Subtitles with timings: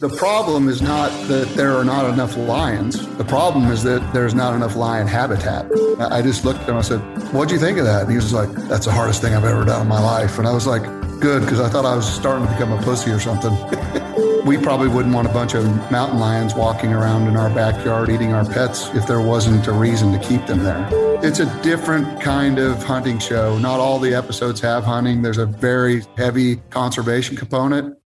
[0.00, 3.06] The problem is not that there are not enough lions.
[3.18, 5.66] The problem is that there's not enough lion habitat.
[5.98, 6.76] I just looked at him.
[6.76, 7.00] I said,
[7.34, 9.62] "What'd you think of that?" And he was like, "That's the hardest thing I've ever
[9.62, 10.84] done in my life." And I was like,
[11.20, 13.52] "Good," because I thought I was starting to become a pussy or something.
[14.46, 18.32] we probably wouldn't want a bunch of mountain lions walking around in our backyard eating
[18.32, 20.88] our pets if there wasn't a reason to keep them there.
[21.22, 23.58] It's a different kind of hunting show.
[23.58, 25.20] Not all the episodes have hunting.
[25.20, 27.99] There's a very heavy conservation component.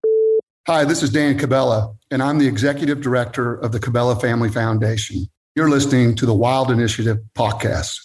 [0.67, 5.27] Hi, this is Dan Cabela, and I'm the executive director of the Cabela Family Foundation.
[5.53, 7.99] You're listening to the Wild Initiative podcast.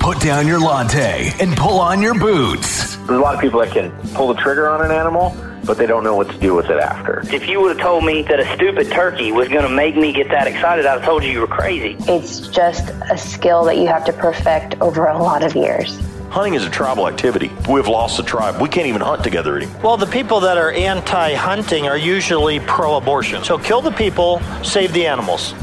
[0.00, 2.96] Put down your latte and pull on your boots.
[2.96, 5.32] There's a lot of people that can pull the trigger on an animal,
[5.64, 7.22] but they don't know what to do with it after.
[7.32, 10.12] If you would have told me that a stupid turkey was going to make me
[10.12, 11.94] get that excited, I'd have told you you were crazy.
[12.08, 15.96] It's just a skill that you have to perfect over a lot of years.
[16.30, 17.50] Hunting is a tribal activity.
[17.68, 18.60] We've lost the tribe.
[18.60, 19.80] We can't even hunt together anymore.
[19.82, 23.44] Well, the people that are anti hunting are usually pro abortion.
[23.44, 25.54] So kill the people, save the animals.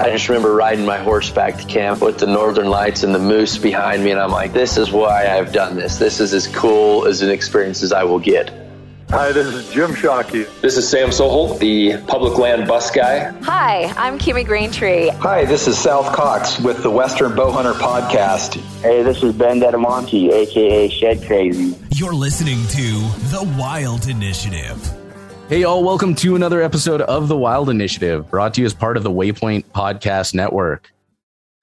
[0.00, 3.18] I just remember riding my horse back to camp with the northern lights and the
[3.18, 5.98] moose behind me, and I'm like, this is why I've done this.
[5.98, 8.52] This is as cool as an experience as I will get.
[9.10, 10.46] Hi, this is Jim Shockey.
[10.60, 13.30] This is Sam Soholt, the public land bus guy.
[13.40, 15.16] Hi, I'm Kimmy Greentree.
[15.20, 18.56] Hi, this is South Cox with the Western Bowhunter Podcast.
[18.82, 21.74] Hey, this is Ben Dedamonte, aka Shed Crazy.
[21.92, 22.84] You're listening to
[23.30, 24.78] The Wild Initiative.
[25.48, 28.98] Hey, all, welcome to another episode of The Wild Initiative, brought to you as part
[28.98, 30.92] of the Waypoint Podcast Network.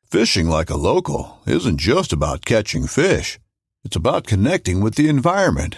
[0.09, 3.38] Fishing like a local isn't just about catching fish,
[3.83, 5.77] it's about connecting with the environment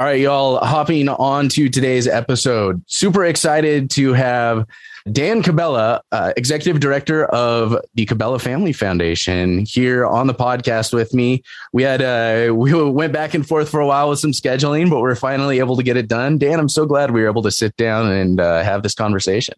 [0.00, 2.82] All right, y'all, hopping on to today's episode.
[2.88, 4.66] Super excited to have
[5.12, 11.14] Dan Cabela, uh, executive director of the Cabela Family Foundation, here on the podcast with
[11.14, 11.44] me.
[11.72, 14.98] We had uh, we went back and forth for a while with some scheduling, but
[14.98, 16.38] we're finally able to get it done.
[16.38, 19.54] Dan, I'm so glad we were able to sit down and uh, have this conversation.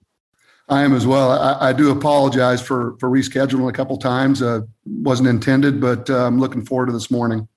[0.68, 1.30] I am as well.
[1.30, 4.42] I, I, do apologize for for rescheduling a couple times.
[4.42, 7.48] Uh, wasn't intended, but uh, I'm looking forward to this morning.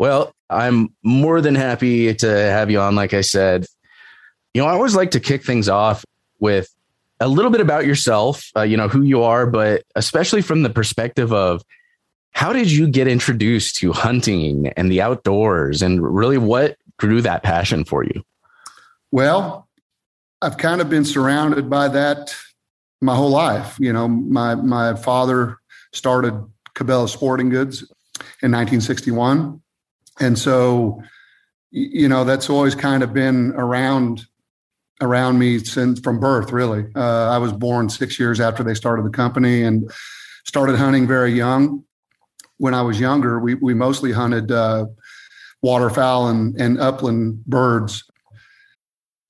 [0.00, 2.94] Well, I'm more than happy to have you on.
[2.94, 3.66] Like I said,
[4.54, 6.06] you know, I always like to kick things off
[6.38, 6.74] with
[7.20, 10.70] a little bit about yourself, uh, you know, who you are, but especially from the
[10.70, 11.62] perspective of
[12.30, 17.42] how did you get introduced to hunting and the outdoors and really what grew that
[17.42, 18.22] passion for you?
[19.12, 19.68] Well,
[20.40, 22.34] I've kind of been surrounded by that
[23.02, 23.76] my whole life.
[23.78, 25.58] You know, my my father
[25.92, 26.42] started
[26.74, 27.82] Cabela Sporting Goods
[28.40, 29.60] in 1961.
[30.18, 31.02] And so,
[31.70, 34.26] you know, that's always kind of been around
[35.00, 36.52] around me since from birth.
[36.52, 39.90] Really, uh, I was born six years after they started the company and
[40.44, 41.84] started hunting very young.
[42.58, 44.86] When I was younger, we we mostly hunted uh,
[45.62, 48.04] waterfowl and, and upland birds.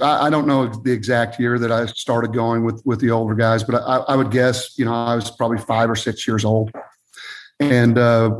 [0.00, 3.34] I, I, don't know the exact year that I started going with with the older
[3.34, 6.44] guys, but I, I would guess, you know, I was probably five or six years
[6.44, 6.70] old,
[7.60, 8.34] and uh,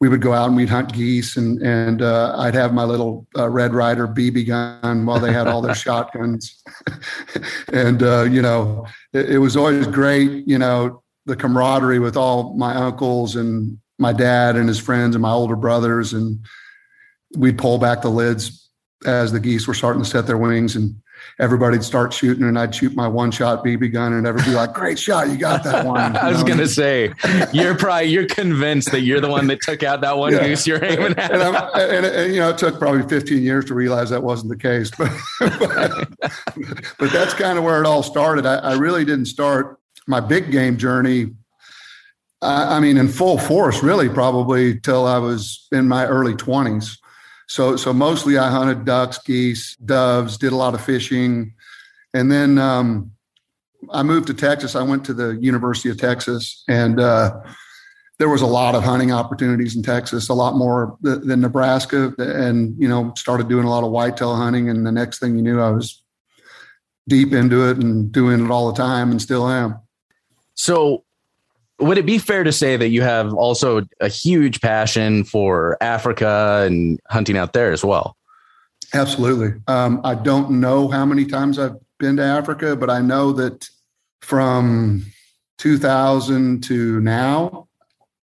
[0.00, 3.26] we would go out and we'd hunt geese, and and uh, I'd have my little
[3.36, 6.62] uh, Red Ryder BB gun while they had all their shotguns,
[7.72, 12.54] and uh, you know, it, it was always great, you know, the camaraderie with all
[12.56, 16.44] my uncles and my dad and his friends and my older brothers, and
[17.36, 18.59] we'd pull back the lids
[19.06, 20.94] as the geese were starting to set their wings and
[21.38, 24.74] everybody'd start shooting and I'd shoot my one shot BB gun and everybody be like,
[24.74, 25.28] great shot.
[25.28, 26.16] You got that one.
[26.16, 27.12] I was going to say,
[27.52, 30.46] you're probably, you're convinced that you're the one that took out that one yeah.
[30.46, 31.32] goose you're aiming at.
[31.32, 34.56] And, and, and, you know, it took probably 15 years to realize that wasn't the
[34.56, 36.08] case, but, but,
[36.98, 38.44] but that's kind of where it all started.
[38.44, 41.30] I, I really didn't start my big game journey.
[42.42, 46.98] I, I mean, in full force, really, probably till I was in my early 20s
[47.50, 51.52] so so mostly I hunted ducks, geese, doves, did a lot of fishing,
[52.14, 53.10] and then um,
[53.90, 54.76] I moved to Texas.
[54.76, 57.40] I went to the University of Texas, and uh,
[58.20, 62.14] there was a lot of hunting opportunities in Texas, a lot more th- than Nebraska,
[62.18, 64.68] and you know started doing a lot of whitetail hunting.
[64.68, 66.04] And the next thing you knew, I was
[67.08, 69.80] deep into it and doing it all the time, and still am.
[70.54, 71.02] So
[71.80, 76.64] would it be fair to say that you have also a huge passion for Africa
[76.66, 78.16] and hunting out there as well?
[78.92, 79.60] Absolutely.
[79.66, 83.68] Um, I don't know how many times I've been to Africa, but I know that
[84.20, 85.06] from
[85.58, 87.68] 2000 to now,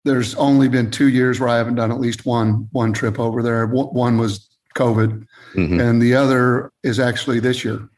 [0.03, 3.41] there's only been two years where I haven't done at least one one trip over
[3.41, 3.65] there.
[3.65, 5.25] One was COVID,
[5.55, 5.79] mm-hmm.
[5.79, 7.89] and the other is actually this year.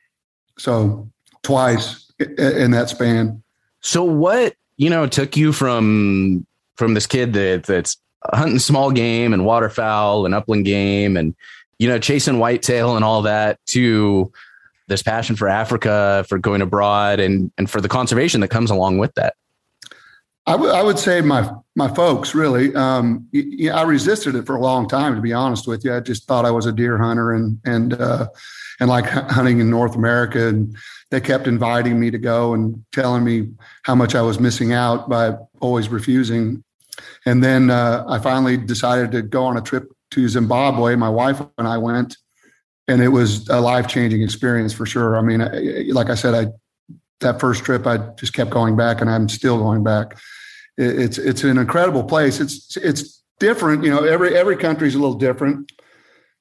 [0.58, 1.10] So
[1.44, 3.44] twice in that span.
[3.82, 6.46] So what you know, took you from
[6.76, 11.36] from this kid that that's hunting small game and waterfowl and upland game and
[11.80, 14.32] you know chasing whitetail and all that to
[14.88, 18.98] this passion for Africa, for going abroad, and and for the conservation that comes along
[18.98, 19.36] with that.
[20.46, 22.74] I, w- I would say my my folks really.
[22.74, 23.28] Um,
[23.84, 25.94] resisted it for a long time, to be honest with you.
[25.94, 28.28] I just thought I was a deer hunter and and uh,
[28.80, 30.76] and like hunting in North America and
[31.10, 33.50] they kept inviting me to go and telling me
[33.84, 36.64] how much I was missing out by always refusing.
[37.26, 40.96] And then uh, I finally decided to go on a trip to Zimbabwe.
[40.96, 42.18] My wife and I went,
[42.88, 45.18] and it was a life changing experience for sure.
[45.18, 45.40] I mean,
[45.94, 46.52] like I said, I
[47.20, 50.18] that first trip I just kept going back, and I'm still going back.
[50.78, 52.40] It's it's an incredible place.
[52.40, 53.84] It's it's different.
[53.84, 55.72] You know, every every country is a little different,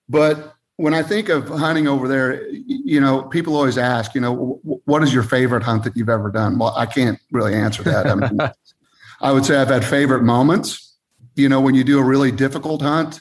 [0.09, 4.61] but when I think of hunting over there, you know, people always ask, you know,
[4.84, 6.58] what is your favorite hunt that you've ever done?
[6.58, 8.06] Well, I can't really answer that.
[8.06, 8.38] I, mean,
[9.20, 10.94] I would say I've had favorite moments.
[11.34, 13.20] You know, when you do a really difficult hunt,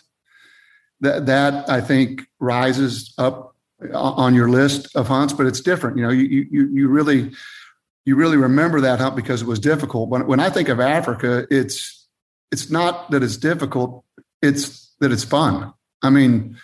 [1.01, 3.55] that that I think rises up
[3.93, 5.97] on your list of hunts, but it's different.
[5.97, 7.31] You know, you you you really
[8.05, 10.09] you really remember that hunt because it was difficult.
[10.09, 12.07] When when I think of Africa, it's
[12.51, 14.05] it's not that it's difficult;
[14.41, 15.73] it's that it's fun.
[16.01, 16.57] I mean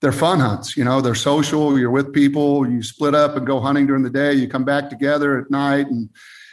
[0.00, 0.76] they're fun hunts.
[0.76, 1.78] You know, they're social.
[1.78, 2.68] You're with people.
[2.68, 4.34] You split up and go hunting during the day.
[4.34, 6.08] You come back together at night and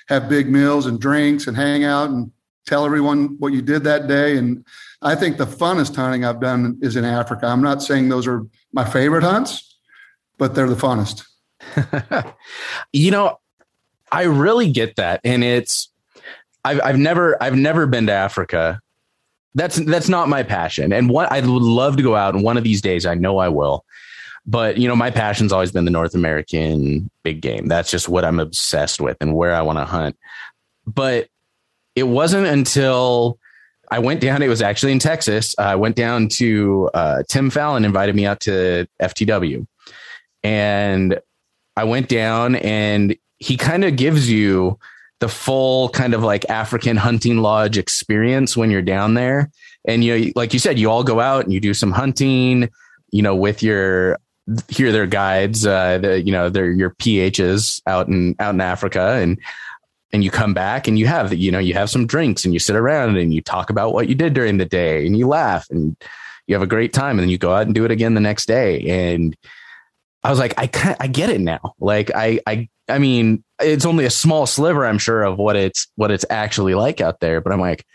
[0.08, 2.32] have big meals and drinks and hang out and
[2.66, 4.38] tell everyone what you did that day.
[4.38, 4.66] And
[5.02, 7.48] I think the funnest hunting I've done is in Africa.
[7.48, 9.78] I'm not saying those are my favorite hunts,
[10.38, 11.26] but they're the funnest.
[12.94, 13.40] you know,
[14.12, 15.90] I really get that, and it's
[16.64, 18.80] I've I've never I've never been to Africa,
[19.56, 20.92] that's that's not my passion.
[20.92, 23.38] And what I would love to go out and one of these days I know
[23.38, 23.86] I will.
[24.46, 27.68] But you know, my passion's always been the North American big game.
[27.68, 30.18] That's just what I'm obsessed with and where I want to hunt.
[30.86, 31.30] But
[31.96, 33.38] it wasn't until
[33.90, 34.42] I went down.
[34.42, 35.56] It was actually in Texas.
[35.58, 39.66] I went down to uh, Tim Fallon invited me out to FTW,
[40.44, 41.20] and
[41.78, 44.80] I went down, and he kind of gives you
[45.24, 49.50] the full kind of like African hunting lodge experience when you're down there.
[49.86, 52.70] And you know, like you said, you all go out and you do some hunting,
[53.12, 54.20] you know, with your
[54.68, 59.14] here their guides, uh, the, you know, they're your PHs out in out in Africa,
[59.14, 59.40] and
[60.12, 62.60] and you come back and you have you know you have some drinks and you
[62.60, 65.66] sit around and you talk about what you did during the day and you laugh
[65.70, 65.96] and
[66.48, 67.12] you have a great time.
[67.12, 68.82] And then you go out and do it again the next day.
[68.90, 69.38] And
[70.24, 74.06] I was like I I get it now like I I I mean, it's only
[74.06, 77.40] a small sliver, I'm sure, of what it's what it's actually like out there.
[77.42, 77.86] But I'm like,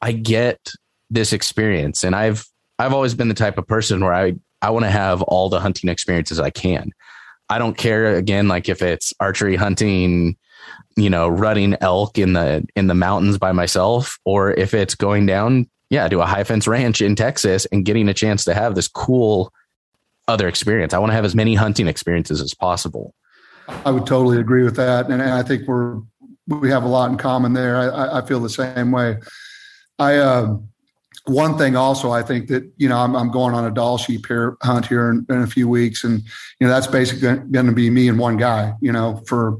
[0.00, 0.58] I get
[1.10, 2.46] this experience, and I've
[2.78, 5.60] I've always been the type of person where I I want to have all the
[5.60, 6.90] hunting experiences I can.
[7.50, 10.36] I don't care again, like if it's archery hunting,
[10.96, 15.26] you know, running elk in the in the mountains by myself, or if it's going
[15.26, 18.74] down, yeah, to a high fence ranch in Texas and getting a chance to have
[18.74, 19.52] this cool
[20.28, 20.94] other experience.
[20.94, 23.14] I want to have as many hunting experiences as possible.
[23.68, 26.00] I would totally agree with that, and I think we're
[26.46, 27.76] we have a lot in common there.
[27.76, 29.16] I, I feel the same way.
[29.98, 30.58] I uh,
[31.26, 34.26] one thing also I think that you know I'm, I'm going on a Dall sheep
[34.26, 36.22] here hunt here in, in, a few weeks, and
[36.60, 39.58] you know that's basically going to be me and one guy, you know, for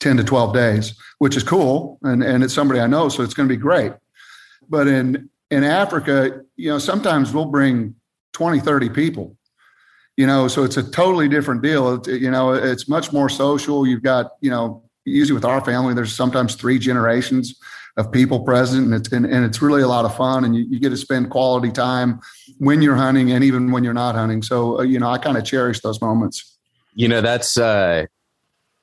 [0.00, 3.34] ten to twelve days, which is cool, and and it's somebody I know, so it's
[3.34, 3.92] going to be great.
[4.68, 7.94] But in in Africa, you know, sometimes we'll bring
[8.32, 9.36] 20, 30 people,
[10.22, 11.94] you know, so it's a totally different deal.
[11.94, 13.84] It, you know, it's much more social.
[13.84, 17.58] You've got, you know, usually with our family, there's sometimes three generations
[17.96, 20.62] of people present and it's, and, and it's really a lot of fun and you,
[20.70, 22.20] you, get to spend quality time
[22.58, 24.42] when you're hunting and even when you're not hunting.
[24.42, 26.56] So, uh, you know, I kind of cherish those moments.
[26.94, 28.06] You know, that's, uh,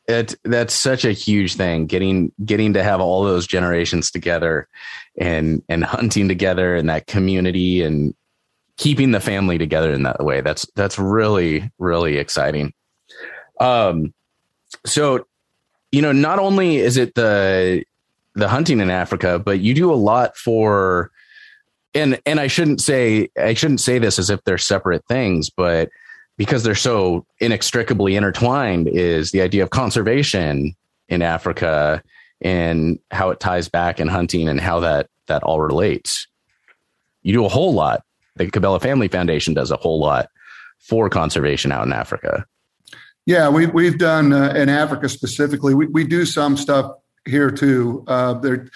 [0.09, 4.67] it, that's such a huge thing getting getting to have all those generations together
[5.17, 8.15] and and hunting together and that community and
[8.79, 12.73] keeping the family together in that way that's that's really really exciting
[13.59, 14.13] um
[14.85, 15.25] so
[15.91, 17.83] you know not only is it the
[18.35, 21.11] the hunting in africa but you do a lot for
[21.93, 25.89] and and i shouldn't say i shouldn't say this as if they're separate things but
[26.39, 30.73] because they're so inextricably intertwined is the idea of conservation
[31.09, 32.01] in Africa
[32.39, 36.27] and how it ties back in hunting and how that that all relates.
[37.23, 38.03] You do a whole lot.
[38.39, 40.29] The Cabela Family Foundation does a whole lot
[40.79, 42.45] for conservation out in Africa.
[43.25, 45.75] Yeah, we, we've done uh, in Africa specifically.
[45.75, 46.91] We, we do some stuff
[47.25, 48.03] here too.
[48.07, 48.69] Uh, there,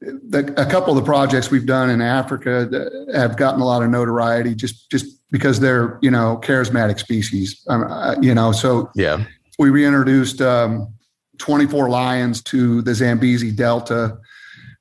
[0.00, 2.68] the, a couple of the projects we've done in Africa
[3.14, 7.62] have gotten a lot of notoriety just just because they're you know charismatic species.
[7.68, 9.24] Um, uh, you know, so yeah,
[9.58, 10.92] we reintroduced um,
[11.38, 14.18] 24 lions to the Zambezi Delta,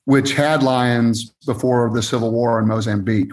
[0.06, 3.32] which had lions before the Civil War in Mozambique,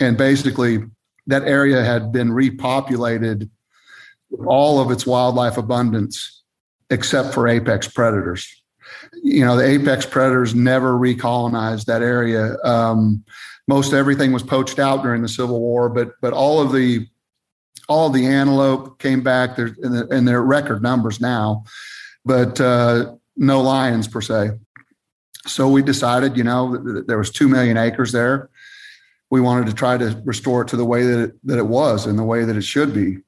[0.00, 0.84] and basically
[1.26, 3.48] that area had been repopulated,
[4.46, 6.42] all of its wildlife abundance,
[6.90, 8.60] except for apex predators
[9.22, 12.56] you know, the apex predators never recolonized that area.
[12.64, 13.24] Um,
[13.68, 17.06] most everything was poached out during the Civil War, but but all of the
[17.88, 19.56] all of the antelope came back.
[19.56, 21.64] They're in, the, in their record numbers now,
[22.24, 24.52] but uh, no lions per se.
[25.46, 26.76] So we decided, you know,
[27.06, 28.49] there was two million acres there.
[29.30, 32.06] We wanted to try to restore it to the way that it, that it was
[32.06, 33.18] and the way that it should be.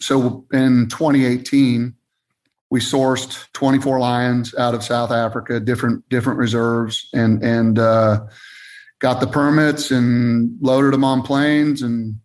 [0.00, 1.94] So in 2018,
[2.70, 8.20] we sourced 24 lions out of South Africa, different different reserves, and and uh,
[9.00, 12.16] got the permits and loaded them on planes and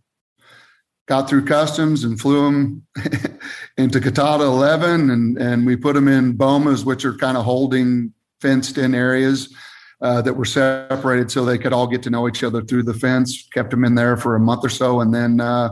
[1.08, 2.86] got through customs and flew them
[3.78, 8.14] into Coutada 11, and and we put them in bomas, which are kind of holding
[8.40, 9.54] fenced in areas.
[10.02, 12.94] Uh, that were separated so they could all get to know each other through the
[12.94, 13.48] fence.
[13.54, 15.70] Kept them in there for a month or so, and then uh,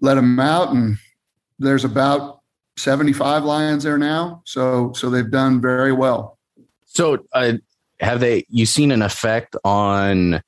[0.00, 0.72] let them out.
[0.72, 0.98] And
[1.60, 2.40] there's about
[2.76, 4.42] 75 lions there now.
[4.44, 6.38] So so they've done very well.
[6.86, 7.52] So uh,
[8.00, 10.42] have they you seen an effect on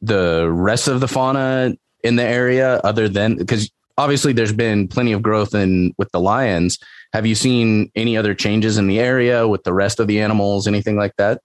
[0.00, 5.12] the rest of the fauna in the area other than because obviously there's been plenty
[5.12, 6.78] of growth in with the lions.
[7.12, 10.66] Have you seen any other changes in the area with the rest of the animals,
[10.66, 11.40] anything like that?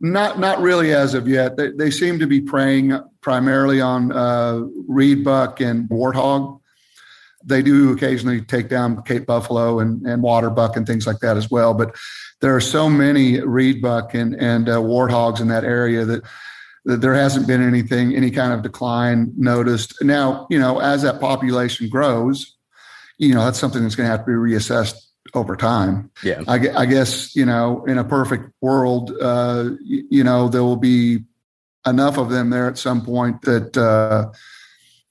[0.00, 1.56] Not not really as of yet.
[1.56, 6.58] They, they seem to be preying primarily on uh, reed buck and warthog
[7.44, 11.36] they do occasionally take down Cape buffalo and, and water buck and things like that
[11.36, 11.74] as well.
[11.74, 11.96] But
[12.40, 16.22] there are so many reed buck and, and uh, warthogs in that area that,
[16.84, 19.94] that there hasn't been anything, any kind of decline noticed.
[20.02, 22.56] Now, you know, as that population grows,
[23.18, 24.94] you know, that's something that's going to have to be reassessed
[25.34, 26.10] over time.
[26.22, 26.42] Yeah.
[26.48, 30.76] I, I guess, you know, in a perfect world, uh, you, you know, there will
[30.76, 31.24] be
[31.86, 34.30] enough of them there at some point that, uh,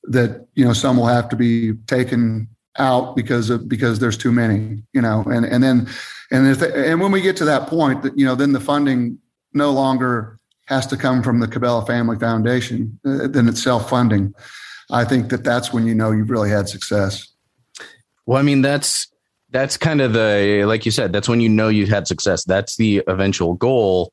[0.07, 2.47] that you know some will have to be taken
[2.79, 5.87] out because of because there's too many you know and and then
[6.31, 8.59] and if they, and when we get to that point that you know then the
[8.59, 9.17] funding
[9.53, 14.33] no longer has to come from the Cabela Family Foundation uh, then it's self-funding
[14.89, 17.27] I think that that's when you know you've really had success
[18.25, 19.07] well I mean that's
[19.51, 22.75] that's kind of the like you said that's when you know you've had success that's
[22.75, 24.11] the eventual goal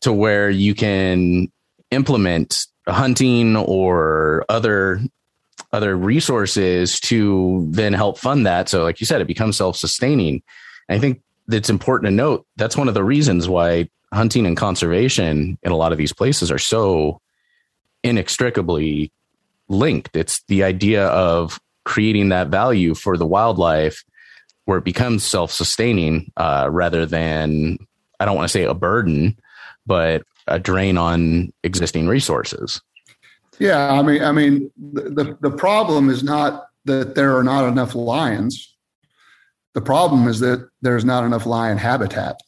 [0.00, 1.50] to where you can
[1.90, 5.00] implement hunting or other
[5.72, 8.68] other resources to then help fund that.
[8.68, 10.42] So, like you said, it becomes self sustaining.
[10.88, 15.58] I think it's important to note that's one of the reasons why hunting and conservation
[15.62, 17.20] in a lot of these places are so
[18.02, 19.12] inextricably
[19.68, 20.16] linked.
[20.16, 24.04] It's the idea of creating that value for the wildlife
[24.64, 27.78] where it becomes self sustaining uh, rather than,
[28.18, 29.36] I don't want to say a burden,
[29.86, 32.80] but a drain on existing resources.
[33.58, 37.94] Yeah, I mean, I mean, the the problem is not that there are not enough
[37.94, 38.74] lions.
[39.74, 42.40] The problem is that there's not enough lion habitat,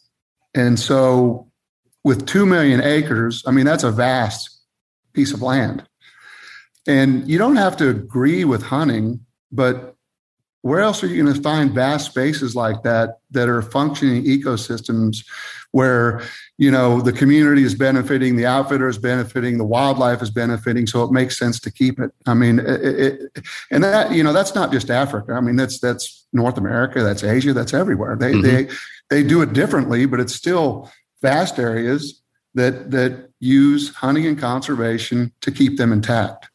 [0.55, 1.51] and so
[2.03, 4.59] with two million acres, I mean, that's a vast
[5.13, 5.87] piece of land,
[6.87, 9.21] and you don't have to agree with hunting,
[9.53, 9.95] but
[10.63, 15.25] where else are you going to find vast spaces like that that are functioning ecosystems
[15.73, 16.23] where
[16.57, 21.03] you know the community is benefiting the outfitter is benefiting the wildlife is benefiting so
[21.03, 22.13] it makes sense to keep it?
[22.27, 23.39] I mean it, it,
[23.71, 25.33] and that you know that's not just africa.
[25.35, 28.17] I mean that's that's north america that's asia that's everywhere.
[28.17, 28.43] They mm-hmm.
[28.43, 28.69] they
[29.11, 30.91] they do it differently but it's still
[31.21, 32.23] vast areas
[32.55, 36.49] that that use hunting and conservation to keep them intact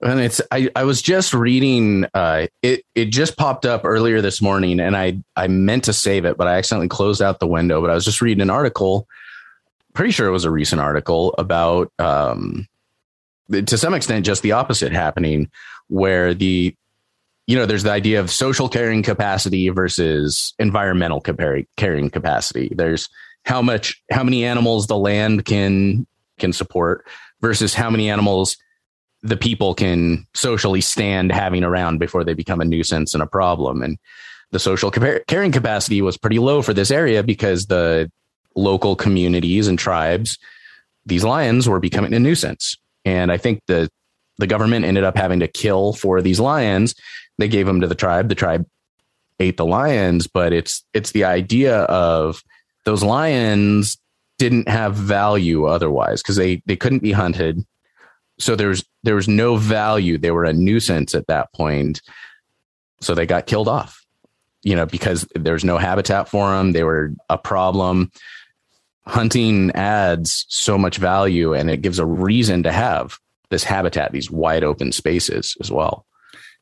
[0.00, 4.40] and it's I, I was just reading uh it it just popped up earlier this
[4.40, 7.80] morning and I I meant to save it, but I accidentally closed out the window.
[7.80, 9.06] But I was just reading an article,
[9.94, 12.66] pretty sure it was a recent article about um
[13.50, 15.50] to some extent just the opposite happening,
[15.88, 16.74] where the
[17.48, 21.22] you know, there's the idea of social carrying capacity versus environmental
[21.78, 22.70] carrying capacity.
[22.74, 23.08] There's
[23.44, 26.06] how much how many animals the land can
[26.38, 27.06] can support
[27.40, 28.58] versus how many animals
[29.22, 33.82] the people can socially stand having around before they become a nuisance and a problem.
[33.82, 33.98] And
[34.50, 38.10] the social carrying capacity was pretty low for this area because the
[38.54, 40.38] local communities and tribes,
[41.04, 42.76] these lions were becoming a nuisance.
[43.04, 43.90] And I think the
[44.38, 46.94] the government ended up having to kill for these lions.
[47.38, 48.28] They gave them to the tribe.
[48.28, 48.66] The tribe
[49.40, 52.42] ate the lions, but it's it's the idea of
[52.84, 53.98] those lions
[54.38, 57.64] didn't have value otherwise because they they couldn't be hunted
[58.38, 60.18] so there's there was no value.
[60.18, 62.02] They were a nuisance at that point.
[63.00, 64.04] So they got killed off,
[64.62, 66.72] you know, because there's no habitat for them.
[66.72, 68.12] They were a problem.
[69.06, 74.30] Hunting adds so much value and it gives a reason to have this habitat, these
[74.30, 76.04] wide open spaces as well.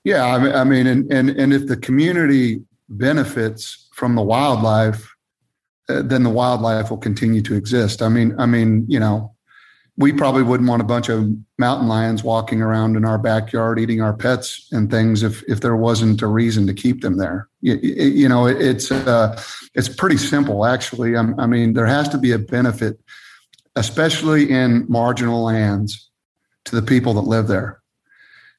[0.04, 0.26] Yeah.
[0.26, 5.12] I mean, I mean and, and, and if the community benefits from the wildlife,
[5.88, 8.02] uh, then the wildlife will continue to exist.
[8.02, 9.34] I mean, I mean, you know,
[9.98, 14.02] we probably wouldn't want a bunch of mountain lions walking around in our backyard eating
[14.02, 17.48] our pets and things if if there wasn't a reason to keep them there.
[17.62, 19.40] You, you know, it, it's uh,
[19.74, 21.16] it's pretty simple actually.
[21.16, 23.00] I, I mean, there has to be a benefit,
[23.74, 26.10] especially in marginal lands,
[26.66, 27.80] to the people that live there.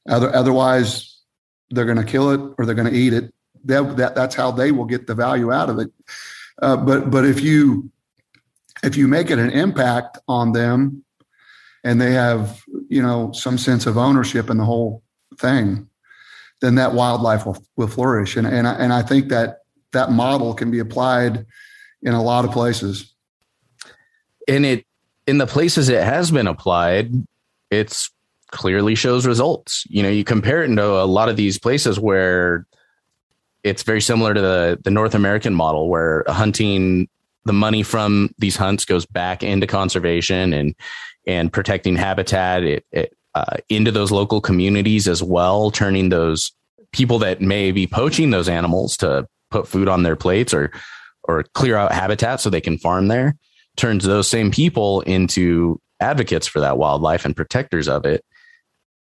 [0.09, 1.19] Other, otherwise,
[1.69, 3.33] they're going to kill it or they're going to eat it.
[3.65, 5.91] That, that that's how they will get the value out of it.
[6.61, 7.91] Uh, but but if you
[8.83, 11.03] if you make it an impact on them
[11.83, 15.03] and they have you know some sense of ownership in the whole
[15.37, 15.87] thing
[16.61, 18.35] then that wildlife will, will flourish.
[18.35, 19.59] And and I, and I think that
[19.93, 21.45] that model can be applied
[22.01, 23.13] in a lot of places.
[24.47, 24.85] And it
[25.25, 27.11] in the places it has been applied
[27.69, 28.09] it's
[28.51, 29.85] clearly shows results.
[29.89, 32.65] You know you compare it to a lot of these places where
[33.63, 37.07] it's very similar to the the North American model where hunting
[37.45, 40.75] the money from these hunts goes back into conservation and
[41.27, 46.51] and protecting habitat it, it, uh, into those local communities as well, turning those
[46.91, 50.71] people that may be poaching those animals to put food on their plates or
[51.23, 53.35] or clear out habitat so they can farm there,
[53.75, 58.23] turns those same people into advocates for that wildlife and protectors of it.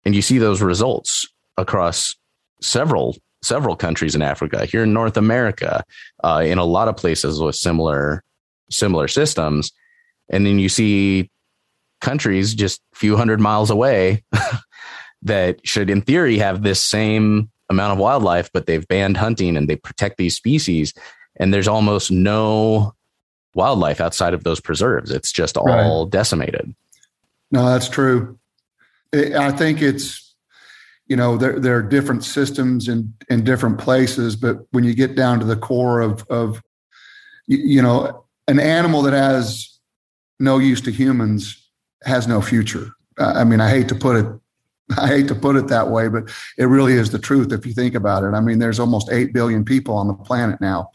[0.07, 1.27] And you see those results
[1.59, 2.15] across
[2.61, 5.85] several several countries in Africa, here in North America,
[6.25, 8.23] uh, in a lot of places with similar
[8.71, 9.71] similar systems.
[10.31, 11.31] And then you see
[12.05, 14.23] countries just a few hundred miles away
[15.23, 19.69] that should, in theory, have this same amount of wildlife, but they've banned hunting and
[19.69, 20.93] they protect these species.
[21.37, 22.95] And there's almost no
[23.55, 25.11] wildlife outside of those preserves.
[25.11, 26.11] It's just all right.
[26.11, 26.75] decimated.
[27.51, 28.39] No, that's true.
[29.15, 30.35] I think it's,
[31.07, 35.15] you know, there, there are different systems in, in different places, but when you get
[35.15, 36.63] down to the core of, of,
[37.47, 39.79] you know, an animal that has
[40.41, 41.64] no use to humans
[42.05, 42.91] has no future.
[43.19, 44.27] I mean, I hate to put it
[44.99, 47.73] I hate to put it that way, but it really is the truth if you
[47.73, 48.35] think about it.
[48.35, 50.91] I mean, there's almost 8 billion people on the planet now.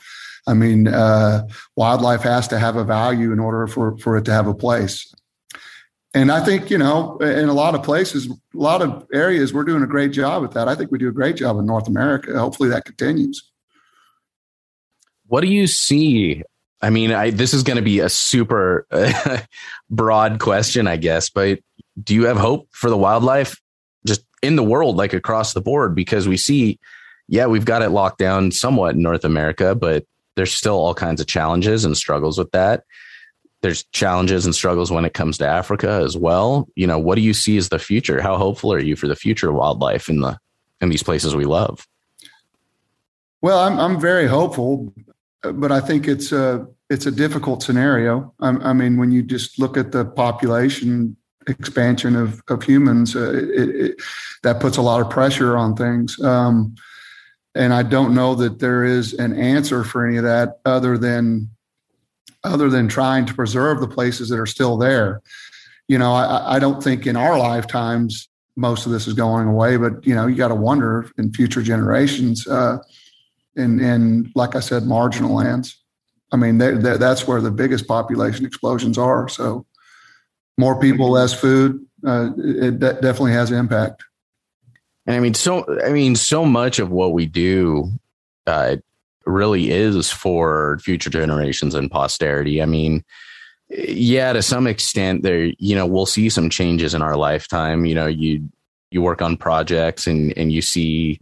[0.48, 4.32] I mean, uh, wildlife has to have a value in order for, for it to
[4.32, 5.14] have a place.
[6.14, 9.64] And I think, you know, in a lot of places, a lot of areas, we're
[9.64, 10.68] doing a great job at that.
[10.68, 12.38] I think we do a great job in North America.
[12.40, 13.52] Hopefully that continues.
[15.28, 16.42] What do you see
[16.82, 18.88] I mean, I, this is going to be a super
[19.90, 21.60] broad question, I guess, but
[22.02, 23.60] do you have hope for the wildlife
[24.08, 25.94] just in the world, like across the board?
[25.94, 26.80] Because we see,
[27.28, 31.20] yeah, we've got it locked down somewhat in North America, but there's still all kinds
[31.20, 32.84] of challenges and struggles with that.
[33.62, 36.68] there's challenges and struggles when it comes to Africa as well.
[36.76, 38.22] You know, what do you see as the future?
[38.22, 40.38] How hopeful are you for the future of wildlife in the
[40.82, 41.86] in these places we love?
[43.42, 44.94] Well, I'm I'm very hopeful,
[45.42, 48.34] but I think it's a it's a difficult scenario.
[48.40, 51.16] I, I mean, when you just look at the population
[51.48, 54.02] expansion of of humans, uh, it, it,
[54.44, 56.20] that puts a lot of pressure on things.
[56.22, 56.76] Um,
[57.56, 61.50] and I don't know that there is an answer for any of that other than
[62.44, 65.22] other than trying to preserve the places that are still there.
[65.88, 69.78] You know, I, I don't think in our lifetimes most of this is going away,
[69.78, 72.78] but you know, you got to wonder in future generations, uh,
[73.60, 75.78] in in like I said, marginal lands.
[76.32, 79.28] I mean, they're, they're, that's where the biggest population explosions are.
[79.28, 79.66] So,
[80.58, 81.84] more people, less food.
[82.06, 84.04] Uh, it de- definitely has an impact.
[85.06, 87.92] And I mean, so I mean, so much of what we do
[88.46, 88.78] uh,
[89.26, 92.62] really is for future generations and posterity.
[92.62, 93.04] I mean,
[93.70, 97.86] yeah, to some extent, there you know we'll see some changes in our lifetime.
[97.86, 98.50] You know, you
[98.92, 101.20] you work on projects and and you see,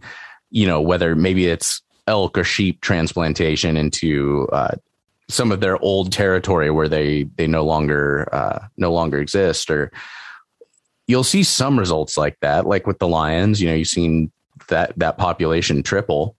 [0.50, 4.74] you know, whether maybe it's elk or sheep transplantation into uh,
[5.28, 9.92] some of their old territory where they they no longer uh, no longer exist or
[11.08, 13.60] you'll see some results like that, like with the Lions.
[13.60, 14.30] You know, you've seen
[14.68, 16.36] that that population triple,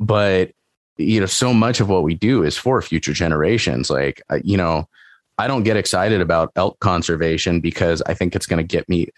[0.00, 0.50] but
[0.96, 3.90] you know, so much of what we do is for future generations.
[3.90, 4.88] Like, you know,
[5.38, 9.08] I don't get excited about elk conservation because I think it's going to get me.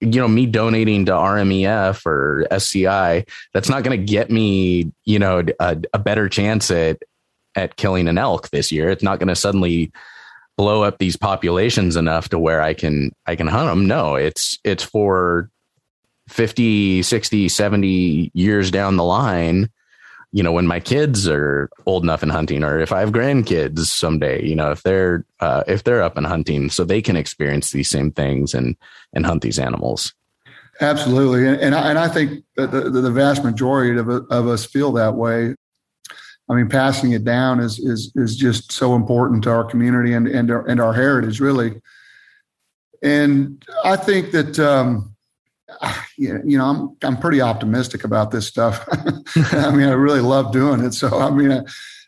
[0.00, 5.18] You know, me donating to RMEF or SCI, that's not going to get me, you
[5.18, 7.02] know, a, a better chance at
[7.54, 8.90] at killing an elk this year.
[8.90, 9.92] It's not going to suddenly
[10.56, 13.86] blow up these populations enough to where I can I can hunt them.
[13.86, 15.50] No, it's it's for
[16.28, 19.68] 50, 60, 70 years down the line,
[20.34, 23.78] you know, when my kids are old enough in hunting or if I have grandkids
[23.86, 27.70] someday, you know, if they're uh, if they're up and hunting so they can experience
[27.70, 28.76] these same things and
[29.12, 30.12] and hunt these animals.
[30.80, 31.46] Absolutely.
[31.46, 35.14] And, and I, and I think the, the vast majority of, of us feel that
[35.14, 35.54] way.
[36.50, 40.26] I mean, passing it down is is is just so important to our community and
[40.26, 41.80] and our, and our heritage, really.
[43.04, 45.13] And I think that um,
[46.16, 48.86] you know I'm I'm pretty optimistic about this stuff.
[49.52, 50.94] I mean, I really love doing it.
[50.94, 51.64] So I mean, uh,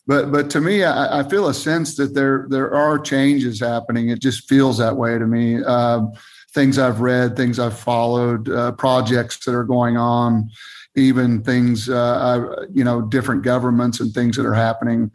[0.06, 4.08] but but to me, I, I, feel a sense that there there are changes happening.
[4.08, 5.62] It just feels that way to me.
[5.64, 6.12] Um,
[6.52, 10.50] things I've read, things I've followed, uh, projects that are going on
[10.96, 15.12] even things, uh, you know, different governments and things that are happening.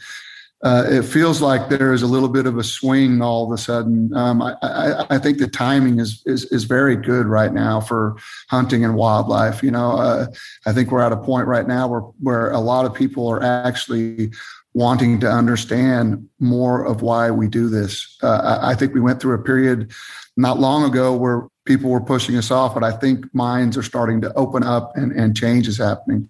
[0.63, 3.58] Uh, it feels like there is a little bit of a swing all of a
[3.58, 4.13] sudden.
[4.15, 8.15] Um, I, I, I, think the timing is, is, is very good right now for
[8.50, 9.63] hunting and wildlife.
[9.63, 10.28] You know, uh,
[10.67, 13.41] I think we're at a point right now where where a lot of people are
[13.41, 14.32] actually
[14.74, 18.17] wanting to understand more of why we do this.
[18.21, 19.91] Uh, I, I think we went through a period
[20.38, 24.21] not long ago where people were pushing us off, but I think minds are starting
[24.21, 26.30] to open up and, and change is happening.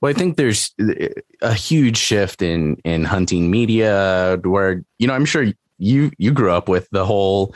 [0.00, 0.72] Well, I think there's
[1.42, 5.46] a huge shift in in hunting media where you know I'm sure
[5.78, 7.54] you you grew up with the whole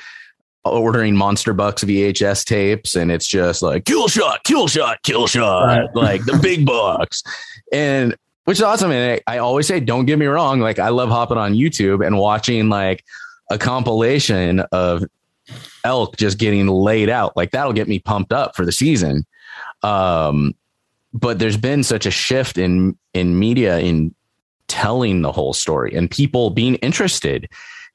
[0.64, 5.66] ordering monster bucks VHS tapes and it's just like kill shot, kill shot, kill shot,
[5.66, 5.88] right.
[5.94, 7.22] like the big bucks,
[7.72, 8.90] and which is awesome.
[8.90, 12.04] And I, I always say, don't get me wrong, like I love hopping on YouTube
[12.04, 13.04] and watching like
[13.50, 15.04] a compilation of
[15.84, 17.36] elk just getting laid out.
[17.36, 19.26] Like that'll get me pumped up for the season.
[19.82, 20.54] Um,
[21.12, 24.14] but there's been such a shift in in media in
[24.68, 27.48] telling the whole story and people being interested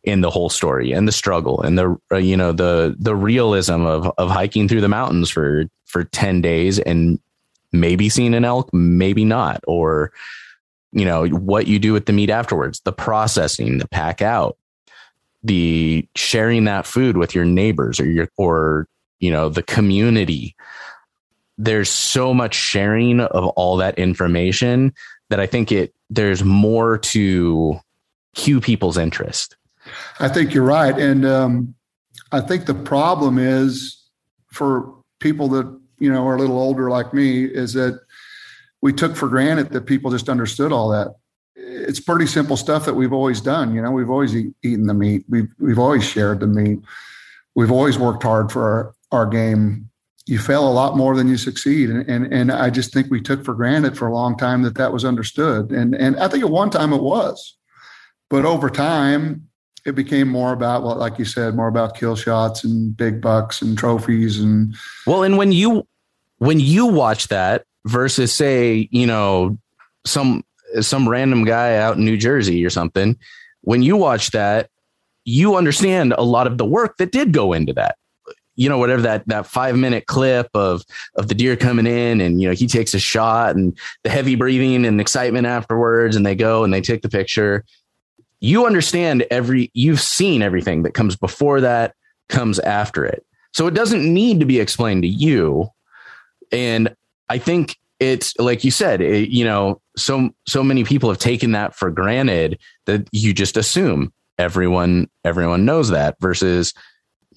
[0.04, 3.86] in the whole story and the struggle and the uh, you know the the realism
[3.86, 7.20] of of hiking through the mountains for for 10 days and
[7.72, 10.12] maybe seeing an elk maybe not or
[10.92, 14.58] you know what you do with the meat afterwards the processing the pack out
[15.44, 18.88] the sharing that food with your neighbors or your or
[19.20, 20.56] you know the community
[21.58, 24.94] there's so much sharing of all that information
[25.30, 27.80] that i think it there's more to
[28.36, 29.56] cue people's interest
[30.20, 31.74] i think you're right and um,
[32.32, 34.04] i think the problem is
[34.52, 35.66] for people that
[36.00, 38.00] you know are a little older like me is that
[38.82, 41.16] we took for granted that people just understood all that
[41.58, 43.74] it's pretty simple stuff that we've always done.
[43.74, 45.26] You know, we've always eat, eaten the meat.
[45.28, 46.80] We've we've always shared the meat.
[47.56, 49.90] We've always worked hard for our, our game.
[50.28, 53.22] You fail a lot more than you succeed, and, and and I just think we
[53.22, 55.72] took for granted for a long time that that was understood.
[55.72, 57.56] And and I think at one time it was,
[58.30, 59.48] but over time
[59.86, 63.62] it became more about well, like you said, more about kill shots and big bucks
[63.62, 65.24] and trophies and well.
[65.24, 65.88] And when you
[66.40, 69.58] when you watch that versus say you know
[70.06, 70.44] some
[70.82, 73.18] some random guy out in New Jersey or something,
[73.62, 74.70] when you watch that,
[75.24, 77.98] you understand a lot of the work that did go into that
[78.58, 80.84] you know whatever that that five minute clip of
[81.16, 84.36] of the deer coming in and you know he takes a shot and the heavy
[84.36, 87.64] breathing and excitement afterwards and they go and they take the picture.
[88.40, 91.94] You understand every you've seen everything that comes before that
[92.28, 93.26] comes after it.
[93.54, 95.70] So it doesn't need to be explained to you.
[96.52, 96.94] And
[97.30, 101.52] i think it's like you said it, you know so so many people have taken
[101.52, 106.74] that for granted that you just assume everyone everyone knows that versus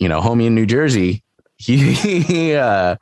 [0.01, 1.23] you know, homie in New Jersey,
[1.57, 2.97] he, he uh,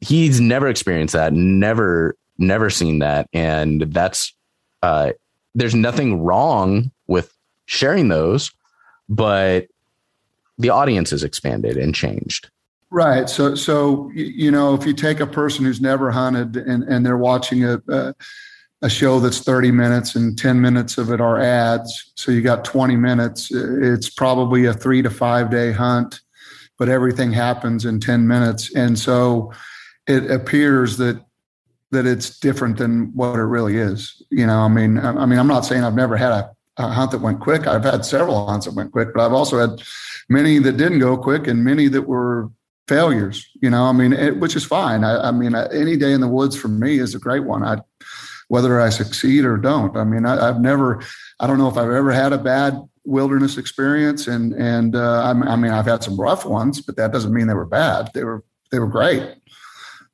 [0.00, 3.28] he's never experienced that, never, never seen that.
[3.34, 4.34] And that's,
[4.82, 5.12] uh,
[5.54, 7.34] there's nothing wrong with
[7.66, 8.50] sharing those,
[9.08, 9.66] but
[10.58, 12.50] the audience has expanded and changed.
[12.90, 13.28] Right.
[13.28, 17.16] So, so you know, if you take a person who's never hunted and and they're
[17.16, 18.14] watching a, a
[18.82, 22.12] a show that's 30 minutes and 10 minutes of it are ads.
[22.14, 23.50] So you got 20 minutes.
[23.50, 26.20] It's probably a three to five day hunt,
[26.78, 28.74] but everything happens in 10 minutes.
[28.74, 29.52] And so
[30.06, 31.22] it appears that
[31.92, 34.20] that it's different than what it really is.
[34.30, 37.12] You know, I mean, I mean, I'm not saying I've never had a, a hunt
[37.12, 37.66] that went quick.
[37.66, 39.82] I've had several hunts that went quick, but I've also had
[40.28, 42.50] many that didn't go quick and many that were
[42.88, 43.48] failures.
[43.62, 45.04] You know, I mean, it, which is fine.
[45.04, 47.62] I, I mean, any day in the woods for me is a great one.
[47.62, 47.80] I
[48.48, 49.96] whether I succeed or don't.
[49.96, 51.02] I mean, I, have never,
[51.40, 55.30] I don't know if I've ever had a bad wilderness experience, and and uh, I,
[55.52, 58.10] I mean, I've had some rough ones, but that doesn't mean they were bad.
[58.14, 59.22] They were they were great.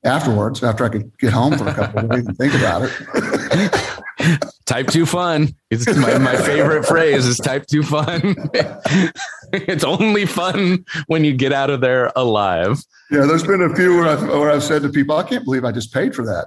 [0.05, 3.89] Afterwards, after I could get home for a couple of days and think about it.
[4.67, 5.55] type two fun.
[5.71, 8.37] It's my, my favorite phrase is type two fun.
[9.53, 12.83] it's only fun when you get out of there alive.
[13.11, 15.65] Yeah, there's been a few where I've, where I've said to people, I can't believe
[15.65, 16.47] I just paid for that.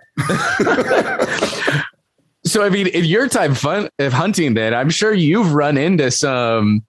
[2.45, 6.09] so, I mean, if your type fun of hunting, then I'm sure you've run into
[6.11, 6.85] some,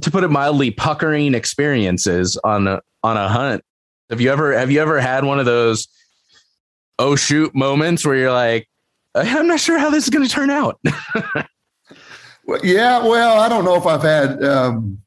[0.00, 3.64] to put it mildly, puckering experiences on a, on a hunt.
[4.10, 5.86] Have you ever have you ever had one of those
[6.98, 8.68] oh shoot moments where you're like,
[9.14, 10.80] I'm not sure how this is going to turn out?
[12.44, 15.00] well, yeah, well, I don't know if I've had um,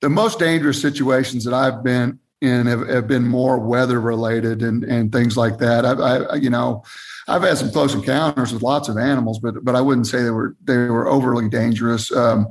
[0.00, 4.82] the most dangerous situations that I've been in have, have been more weather related and,
[4.84, 5.84] and things like that.
[5.84, 6.82] I, I, you know,
[7.28, 10.30] I've had some close encounters with lots of animals, but but I wouldn't say they
[10.30, 12.10] were they were overly dangerous.
[12.10, 12.48] Um,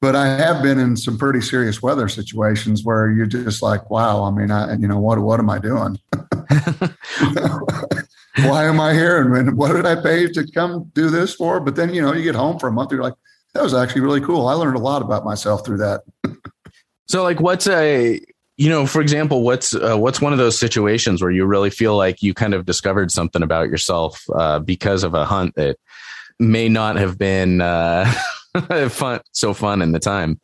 [0.00, 4.24] but I have been in some pretty serious weather situations where you're just like, wow.
[4.24, 5.98] I mean, I you know what what am I doing?
[8.38, 9.34] Why am I here?
[9.34, 11.60] And what did I pay to come do this for?
[11.60, 13.14] But then you know you get home for a month, you're like,
[13.54, 14.46] that was actually really cool.
[14.48, 16.02] I learned a lot about myself through that.
[17.06, 18.20] so, like, what's a
[18.58, 21.96] you know, for example, what's uh, what's one of those situations where you really feel
[21.96, 25.78] like you kind of discovered something about yourself uh, because of a hunt that
[26.38, 28.10] may not have been uh,
[28.88, 30.40] fun, so fun in the time?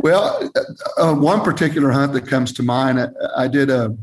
[0.00, 0.50] Well,
[0.98, 3.96] uh, one particular hunt that comes to mind, I, I did a,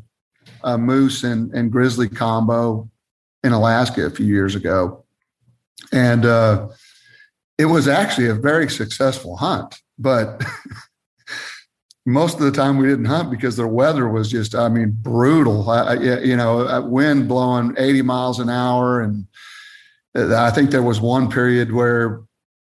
[0.64, 2.90] a, moose and, and grizzly combo
[3.44, 5.04] in Alaska a few years ago,
[5.92, 6.68] and uh,
[7.58, 10.42] it was actually a very successful hunt, but.
[12.06, 15.70] most of the time we didn't hunt because the weather was just, I mean, brutal.
[15.70, 19.02] I, you know, wind blowing 80 miles an hour.
[19.02, 19.28] And
[20.16, 22.22] I think there was one period where,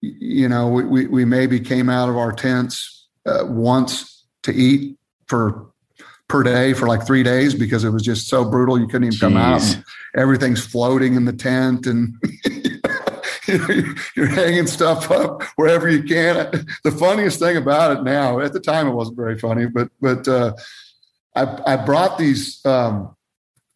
[0.01, 4.97] you know, we, we, we maybe came out of our tents uh, once to eat
[5.27, 5.71] for
[6.27, 8.79] per day for like three days because it was just so brutal.
[8.79, 9.21] You couldn't even Jeez.
[9.21, 9.83] come out.
[10.15, 12.15] Everything's floating in the tent and
[13.47, 16.65] you know, you're hanging stuff up wherever you can.
[16.83, 20.27] The funniest thing about it now, at the time, it wasn't very funny, but but
[20.27, 20.53] uh,
[21.35, 22.63] I, I brought these.
[22.65, 23.15] Um,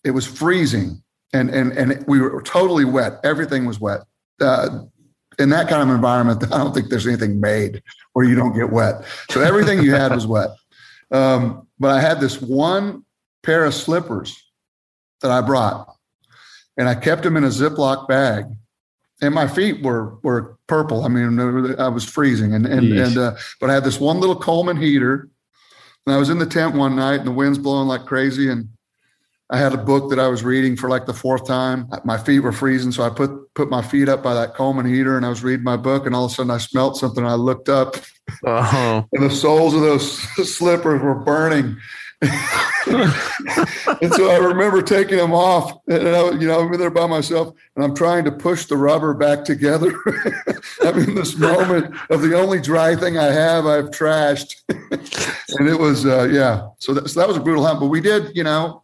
[0.03, 1.01] it was freezing,
[1.33, 3.19] and and and we were totally wet.
[3.23, 4.01] Everything was wet.
[4.39, 4.81] Uh,
[5.39, 7.81] in that kind of environment, I don't think there's anything made
[8.13, 9.05] where you don't get wet.
[9.29, 10.49] So everything you had was wet.
[11.11, 13.05] Um, but I had this one
[13.43, 14.41] pair of slippers
[15.21, 15.95] that I brought,
[16.77, 18.45] and I kept them in a Ziploc bag
[19.21, 21.05] and my feet were were purple.
[21.05, 21.39] I mean,
[21.79, 25.29] I was freezing, and and and uh, but I had this one little Coleman heater,
[26.05, 28.67] and I was in the tent one night, and the wind's blowing like crazy, and
[29.51, 31.89] I had a book that I was reading for like the fourth time.
[32.05, 35.17] My feet were freezing, so I put put my feet up by that Coleman heater,
[35.17, 37.25] and I was reading my book, and all of a sudden I smelt something.
[37.25, 37.97] I looked up,
[38.45, 39.03] uh-huh.
[39.11, 40.17] and the soles of those
[40.55, 41.75] slippers were burning,
[42.21, 47.07] and so I remember taking them off, and I, you know, I'm in there by
[47.07, 49.93] myself, and I'm trying to push the rubber back together.
[50.81, 55.77] I'm in this moment of the only dry thing I have, I've trashed, and it
[55.77, 56.69] was, uh, yeah.
[56.77, 58.83] So that, so that was a brutal hunt, but we did, you know,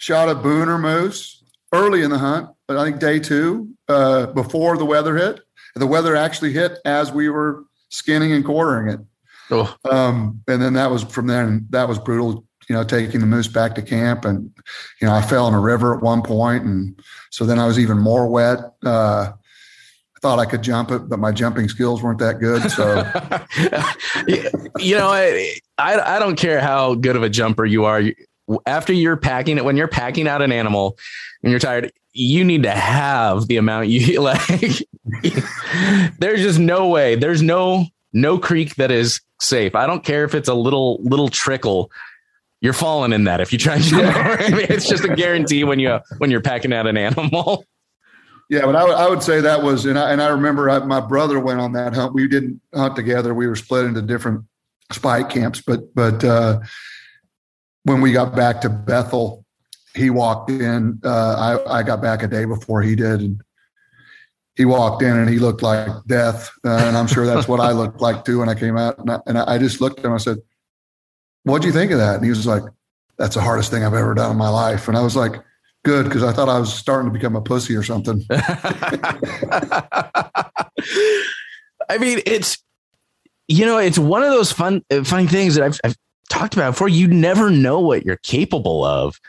[0.00, 2.48] shot a booner moose early in the hunt.
[2.66, 5.40] but I think day two, uh, before the weather hit.
[5.76, 9.00] The weather actually hit as we were skinning and quartering it.
[9.50, 9.76] Oh.
[9.88, 12.44] Um, and then that was from then that was brutal.
[12.68, 14.50] You know, taking the moose back to camp, and
[15.00, 17.80] you know, I fell in a river at one point, and so then I was
[17.80, 18.58] even more wet.
[18.84, 22.70] Uh, I thought I could jump it, but my jumping skills weren't that good.
[22.70, 23.02] So,
[24.78, 28.02] you know, I, I I don't care how good of a jumper you are.
[28.66, 30.98] After you're packing it, when you're packing out an animal
[31.42, 34.86] and you're tired, you need to have the amount you like.
[36.18, 37.14] there's just no way.
[37.14, 39.74] There's no no creek that is safe.
[39.74, 41.90] I don't care if it's a little little trickle.
[42.60, 44.14] You're falling in that if you try jump.
[44.14, 47.64] I mean, it's just a guarantee when you when you're packing out an animal.
[48.50, 50.80] Yeah, but I, w- I would say that was, and I, and I remember I,
[50.80, 52.14] my brother went on that hunt.
[52.14, 53.32] We didn't hunt together.
[53.32, 54.44] We were split into different
[54.90, 55.62] spike camps.
[55.64, 56.58] But but uh,
[57.84, 59.44] when we got back to Bethel,
[59.94, 61.00] he walked in.
[61.04, 63.42] Uh, I I got back a day before he did, and
[64.54, 66.50] he walked in and he looked like death.
[66.64, 68.98] Uh, and I'm sure that's what I looked like too when I came out.
[68.98, 70.12] And I, and I just looked at him.
[70.12, 70.38] I said,
[71.44, 72.62] "What'd you think of that?" And he was like,
[73.18, 75.42] "That's the hardest thing I've ever done in my life." And I was like
[75.82, 78.24] good because I thought I was starting to become a pussy or something.
[81.88, 82.62] I mean, it's
[83.48, 85.96] you know, it's one of those fun fun things that I've, I've
[86.30, 86.88] talked about before.
[86.88, 89.20] You never know what you're capable of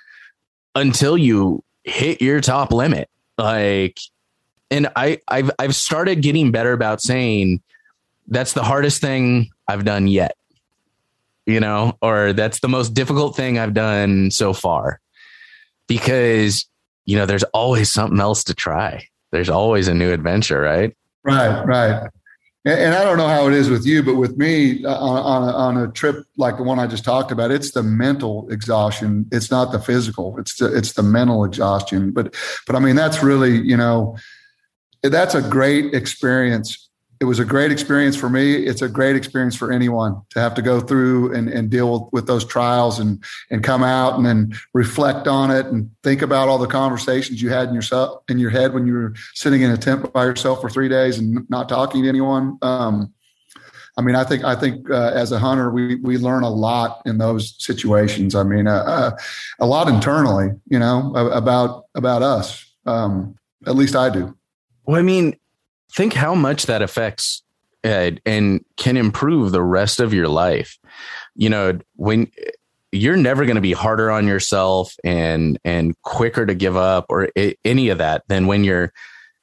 [0.76, 3.10] until you hit your top limit.
[3.38, 4.00] Like,
[4.70, 7.62] and I I've I've started getting better about saying
[8.28, 10.38] that's the hardest thing I've done yet.
[11.46, 15.02] You know, or that's the most difficult thing I've done so far
[15.88, 16.66] because
[17.06, 21.66] you know there's always something else to try there's always a new adventure right right
[21.66, 22.10] right
[22.66, 25.50] and, i don't know how it is with you but with me uh, on, on,
[25.50, 29.28] a, on a trip like the one i just talked about it's the mental exhaustion.
[29.32, 30.38] It's not the physical.
[30.38, 32.12] It's the it's the mental exhaustion.
[32.12, 32.36] But
[32.68, 34.18] but i mean that's really you know
[35.04, 36.90] that's a great experience
[37.22, 38.56] it was a great experience for me.
[38.56, 42.12] It's a great experience for anyone to have to go through and, and deal with,
[42.12, 46.50] with those trials and and come out and then reflect on it and think about
[46.50, 49.70] all the conversations you had in yourself in your head when you were sitting in
[49.70, 52.58] a tent by yourself for three days and not talking to anyone.
[52.64, 53.14] Um,
[53.98, 57.04] I mean, I think I think uh, as a hunter, we we learn a lot
[57.06, 58.34] in those situations.
[58.34, 59.12] I mean, uh, uh,
[59.60, 62.66] a lot internally, you know, about about us.
[62.88, 63.36] Um,
[63.68, 64.36] at least I do.
[64.86, 65.36] Well, I mean,
[65.94, 67.44] think how much that affects
[67.84, 70.78] Ed, and can improve the rest of your life.
[71.36, 72.32] You know, when
[72.92, 77.30] you're never going to be harder on yourself and and quicker to give up or
[77.66, 78.94] any of that than when you're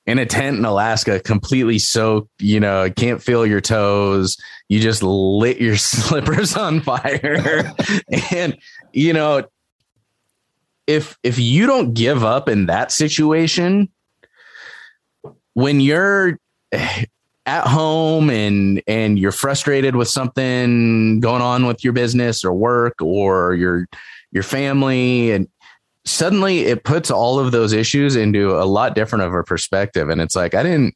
[0.06, 4.38] in a tent in Alaska, completely soaked, you know, can't feel your toes.
[4.68, 7.74] You just lit your slippers on fire.
[8.30, 8.56] and,
[8.92, 9.46] you know,
[10.86, 13.90] if if you don't give up in that situation,
[15.58, 16.38] when you're
[16.72, 22.94] at home and and you're frustrated with something going on with your business or work
[23.02, 23.88] or your
[24.30, 25.48] your family and
[26.04, 30.20] suddenly it puts all of those issues into a lot different of a perspective and
[30.20, 30.94] it's like I didn't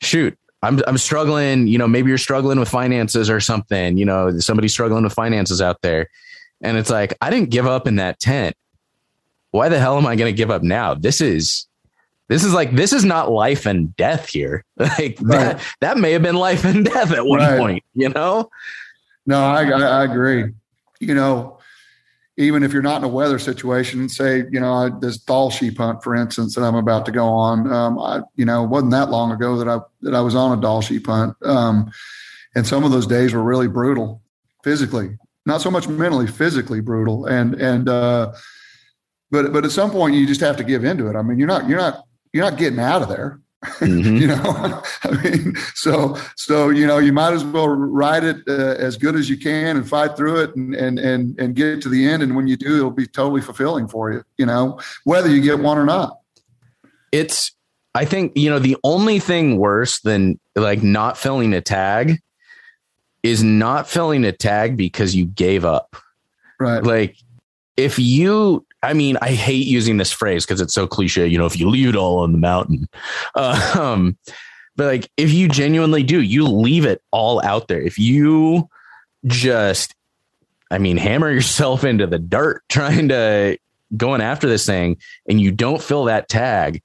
[0.00, 4.38] shoot I'm I'm struggling, you know, maybe you're struggling with finances or something, you know,
[4.38, 6.08] somebody's struggling with finances out there.
[6.62, 8.54] And it's like I didn't give up in that tent.
[9.50, 10.94] Why the hell am I going to give up now?
[10.94, 11.66] This is
[12.28, 14.64] this is like this is not life and death here.
[14.76, 15.56] Like right.
[15.56, 17.58] that that may have been life and death at one right.
[17.58, 18.50] point, you know?
[19.26, 20.52] No, I, I agree.
[21.00, 21.58] You know,
[22.36, 26.02] even if you're not in a weather situation, say, you know, this Dall sheep hunt,
[26.02, 29.10] for instance, that I'm about to go on, um, I, you know, it wasn't that
[29.10, 31.36] long ago that I, that I was on a Dall sheep hunt.
[31.44, 31.90] Um,
[32.56, 34.20] and some of those days were really brutal
[34.64, 37.26] physically, not so much mentally, physically brutal.
[37.26, 38.32] And, and, uh,
[39.30, 41.16] but, but at some point you just have to give into it.
[41.16, 42.04] I mean, you're not, you're not,
[42.34, 43.40] you're not getting out of there.
[43.64, 44.16] Mm-hmm.
[44.20, 48.74] you know, I mean, so so you know, you might as well ride it uh,
[48.76, 51.88] as good as you can and fight through it and and and and get to
[51.88, 52.22] the end.
[52.22, 54.24] And when you do, it'll be totally fulfilling for you.
[54.36, 56.18] You know, whether you get one or not.
[57.10, 57.52] It's.
[57.96, 62.20] I think you know the only thing worse than like not filling a tag
[63.22, 65.96] is not filling a tag because you gave up.
[66.58, 66.82] Right.
[66.82, 67.16] Like
[67.76, 71.26] if you I mean, I hate using this phrase because it's so cliche.
[71.26, 72.88] You know, if you leave it all on the mountain,
[73.34, 74.16] uh, um,
[74.76, 77.80] but like if you genuinely do, you leave it all out there.
[77.80, 78.68] If you
[79.26, 79.94] just,
[80.70, 83.58] I mean, hammer yourself into the dirt trying to
[83.96, 84.96] going after this thing,
[85.28, 86.82] and you don't fill that tag,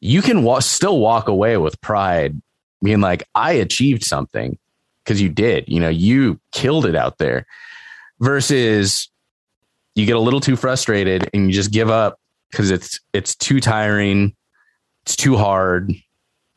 [0.00, 2.40] you can wa- still walk away with pride,
[2.82, 4.58] being like, I achieved something
[5.04, 5.68] because you did.
[5.68, 7.46] You know, you killed it out there.
[8.18, 9.08] Versus
[9.94, 12.18] you get a little too frustrated and you just give up
[12.50, 14.34] because it's it's too tiring,
[15.04, 15.92] it's too hard,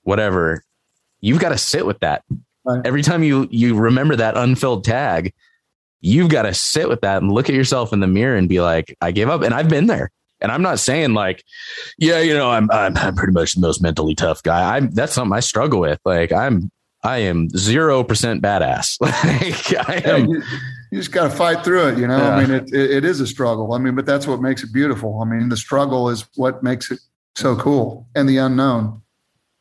[0.04, 0.64] whatever.
[1.22, 2.24] You've got to sit with that
[2.66, 2.82] right.
[2.86, 5.34] every time you you remember that unfilled tag,
[6.02, 8.62] you've got to sit with that and look at yourself in the mirror and be
[8.62, 9.42] like, I gave up.
[9.42, 10.12] And I've been there.
[10.42, 11.44] And I'm not saying like,
[11.98, 14.76] yeah, you know, I'm I'm, I'm pretty much the most mentally tough guy.
[14.76, 16.00] I'm that's something I struggle with.
[16.04, 16.72] Like I'm
[17.04, 19.00] I am zero percent badass.
[19.02, 20.44] like I am.
[20.96, 21.98] You, just got to fight through it.
[21.98, 22.36] You know, yeah.
[22.36, 23.74] I mean, it, it, it is a struggle.
[23.74, 25.20] I mean, but that's what makes it beautiful.
[25.22, 27.00] I mean, the struggle is what makes it
[27.36, 29.02] so cool, and the unknown.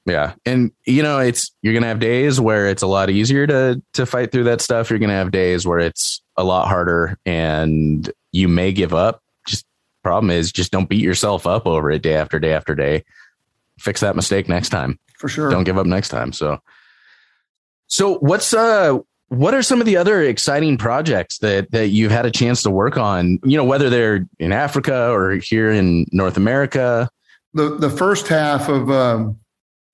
[0.07, 3.83] Yeah, and you know, it's you're gonna have days where it's a lot easier to
[3.95, 4.91] to fight through that stuff.
[4.91, 9.23] You're gonna have days where it's a lot harder, and you may give up.
[9.47, 9.65] Just
[10.03, 13.05] problem is, just don't beat yourself up over it day after day after day.
[13.79, 14.99] Fix that mistake next time.
[15.17, 15.51] For sure.
[15.51, 16.33] Don't give up next time.
[16.33, 16.59] So,
[17.87, 18.99] so what's uh
[19.35, 22.71] what are some of the other exciting projects that that you've had a chance to
[22.71, 23.39] work on?
[23.45, 27.11] You know, whether they're in Africa or here in North America.
[27.53, 29.39] The the first half of um,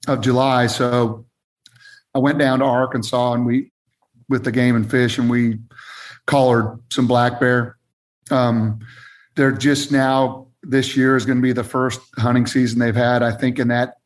[0.07, 0.66] of July.
[0.66, 1.26] So
[2.14, 3.72] I went down to Arkansas and we,
[4.28, 5.59] with the game and fish, and we
[6.26, 7.76] collared some black bear.
[8.30, 8.80] Um,
[9.36, 13.22] they're just now this year is going to be the first hunting season they've had,
[13.22, 13.97] I think, in that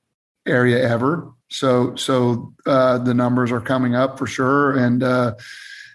[0.47, 1.33] area ever.
[1.51, 5.35] So, so uh, the numbers are coming up for sure, and uh,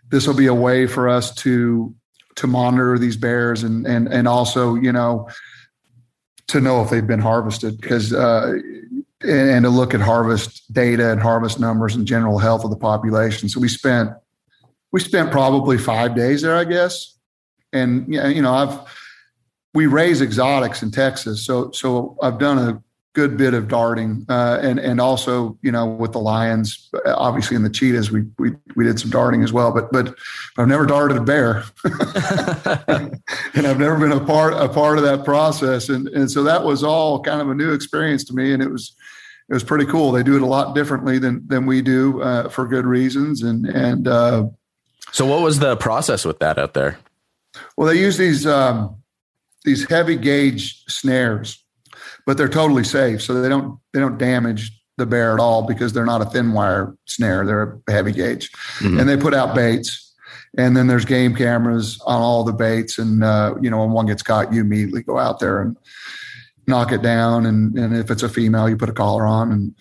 [0.10, 1.94] this will be a way for us to
[2.36, 5.28] to monitor these bears and and and also, you know,
[6.48, 8.54] to know if they've been harvested because uh,
[9.22, 12.78] and, and to look at harvest data and harvest numbers and general health of the
[12.78, 13.50] population.
[13.50, 14.12] So we spent
[14.92, 17.18] we spent probably five days there, I guess.
[17.74, 18.80] And you know, I've
[19.74, 22.84] we raise exotics in Texas, so so I've done a
[23.20, 27.64] good bit of darting, uh, and and also you know with the lions, obviously in
[27.64, 29.74] the cheetahs, we we we did some darting as well.
[29.74, 30.16] But but
[30.58, 31.64] I've never darted a bear,
[33.54, 36.64] and I've never been a part a part of that process, and and so that
[36.64, 38.96] was all kind of a new experience to me, and it was
[39.50, 40.12] it was pretty cool.
[40.12, 43.42] They do it a lot differently than than we do uh, for good reasons.
[43.42, 44.48] And and uh,
[45.12, 46.98] so, what was the process with that out there?
[47.76, 48.96] Well, they use these um,
[49.66, 51.64] these heavy gauge snares,
[52.26, 53.22] but they're totally safe.
[53.22, 56.54] So they don't they don't damage the bear at all because they're not a thin
[56.54, 58.52] wire snare; they're a heavy gauge.
[58.80, 59.00] Mm-hmm.
[59.00, 60.14] And they put out baits,
[60.58, 62.98] and then there's game cameras on all the baits.
[62.98, 65.78] And uh, you know, when one gets caught, you immediately go out there and
[66.70, 67.46] knock it down.
[67.46, 69.52] And, and if it's a female, you put a collar on.
[69.52, 69.76] And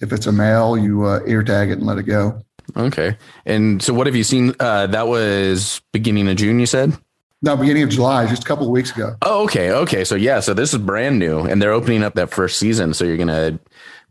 [0.00, 2.42] if it's a male, you uh, ear tag it and let it go.
[2.76, 3.16] Okay.
[3.44, 4.54] And so what have you seen?
[4.60, 6.96] Uh, that was beginning of June, you said?
[7.40, 9.14] No, beginning of July, just a couple of weeks ago.
[9.22, 9.70] Oh, okay.
[9.70, 10.04] Okay.
[10.04, 12.94] So yeah, so this is brand new and they're opening up that first season.
[12.94, 13.58] So you're going to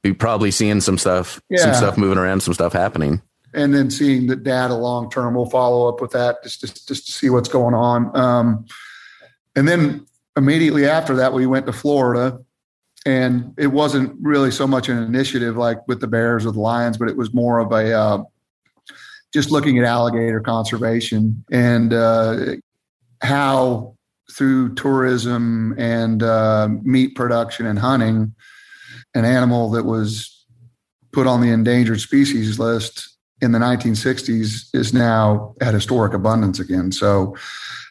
[0.01, 1.59] be probably seeing some stuff, yeah.
[1.59, 3.21] some stuff moving around, some stuff happening.
[3.53, 7.05] And then seeing the data long term, we'll follow up with that just, just, just
[7.07, 8.15] to see what's going on.
[8.15, 8.65] Um,
[9.55, 10.05] and then
[10.37, 12.39] immediately after that, we went to Florida,
[13.05, 16.97] and it wasn't really so much an initiative like with the Bears or the Lions,
[16.97, 18.23] but it was more of a uh,
[19.33, 22.55] just looking at alligator conservation and uh,
[23.21, 23.95] how
[24.31, 28.33] through tourism and uh, meat production and hunting,
[29.15, 30.45] an animal that was
[31.11, 36.91] put on the endangered species list in the 1960s is now at historic abundance again.
[36.91, 37.35] So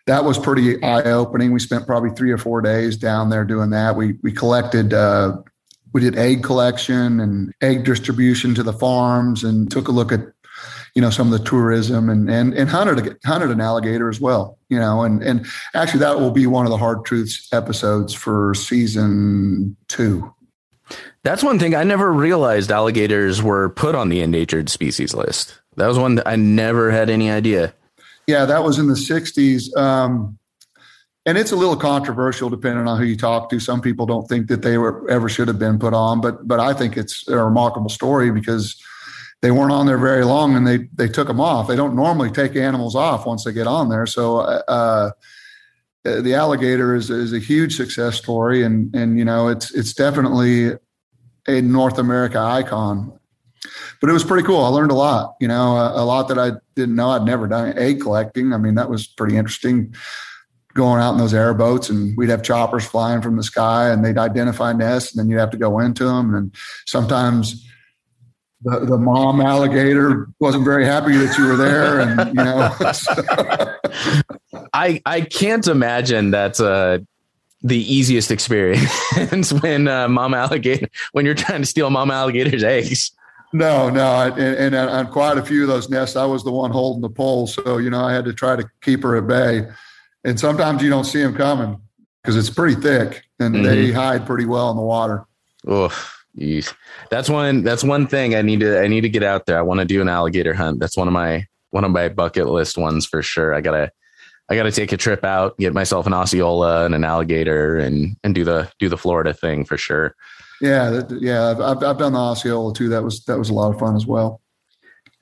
[0.06, 1.52] that was pretty eye opening.
[1.52, 3.96] We spent probably three or four days down there doing that.
[3.96, 4.94] We we collected.
[4.94, 5.38] Uh,
[5.92, 10.20] we did egg collection and egg distribution to the farms, and took a look at,
[10.96, 14.58] you know, some of the tourism and and and hunted hunted an alligator as well.
[14.70, 18.54] You know, and and actually that will be one of the hard truths episodes for
[18.54, 20.32] season two.
[21.22, 25.60] That's one thing I never realized alligators were put on the endangered species list.
[25.76, 27.74] That was one that I never had any idea.
[28.26, 29.76] Yeah, that was in the 60s.
[29.76, 30.38] Um,
[31.26, 33.60] and it's a little controversial depending on who you talk to.
[33.60, 36.60] Some people don't think that they were ever should have been put on, but but
[36.60, 38.80] I think it's a remarkable story because
[39.42, 41.68] they weren't on there very long and they they took them off.
[41.68, 44.06] They don't normally take animals off once they get on there.
[44.06, 45.10] So uh,
[46.04, 50.72] the alligator is is a huge success story, and and you know it's it's definitely
[51.46, 53.12] a North America icon
[54.00, 54.64] but it was pretty cool.
[54.64, 57.10] I learned a lot, you know, a, a, lot that I didn't know.
[57.10, 58.52] I'd never done egg collecting.
[58.52, 59.94] I mean, that was pretty interesting
[60.74, 64.18] going out in those airboats and we'd have choppers flying from the sky and they'd
[64.18, 66.34] identify nests and then you'd have to go into them.
[66.34, 66.54] And
[66.86, 67.65] sometimes
[68.66, 72.00] the, the mom alligator wasn't very happy that you were there.
[72.00, 72.74] And, you know,
[74.72, 76.98] I, I can't imagine that's uh
[77.62, 83.12] the easiest experience when uh, mom alligator when you're trying to steal mom alligator's eggs.
[83.52, 86.70] No, no, and, and, on quite a few of those nests, I was the one
[86.70, 89.66] holding the pole, so you know I had to try to keep her at bay.
[90.24, 91.80] And sometimes you don't see them coming
[92.22, 93.64] because it's pretty thick, and mm-hmm.
[93.64, 95.24] they hide pretty well in the water.
[95.70, 96.15] Oof.
[96.38, 96.74] Yeesh.
[97.10, 97.62] That's one.
[97.62, 98.80] That's one thing I need to.
[98.80, 99.58] I need to get out there.
[99.58, 100.80] I want to do an alligator hunt.
[100.80, 103.54] That's one of my one of my bucket list ones for sure.
[103.54, 103.90] I gotta.
[104.48, 108.32] I gotta take a trip out, get myself an Osceola and an alligator, and and
[108.32, 110.14] do the do the Florida thing for sure.
[110.60, 111.50] Yeah, that, yeah.
[111.50, 112.88] I've, I've I've done the Osceola too.
[112.88, 114.40] That was that was a lot of fun as well.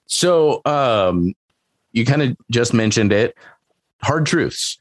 [0.07, 1.33] So, um,
[1.93, 3.35] you kind of just mentioned it.
[4.03, 4.77] Hard truths.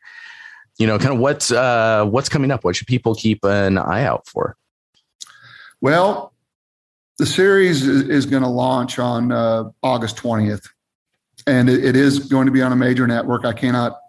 [0.78, 2.64] You know, kind of what's uh what's coming up.
[2.66, 4.58] What should people keep an eye out for?
[5.84, 6.34] Well,
[7.18, 10.70] the series is, going to launch on uh, August 20th,
[11.46, 13.44] and it, it is going to be on a major network.
[13.44, 14.00] I cannot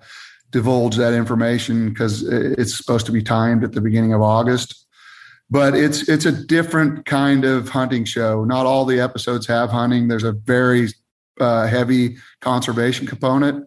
[0.53, 4.87] divulge that information because it's supposed to be timed at the beginning of August.
[5.51, 8.45] But it's it's a different kind of hunting show.
[8.45, 10.07] Not all the episodes have hunting.
[10.07, 10.91] There's a very
[11.41, 13.67] uh, heavy conservation component.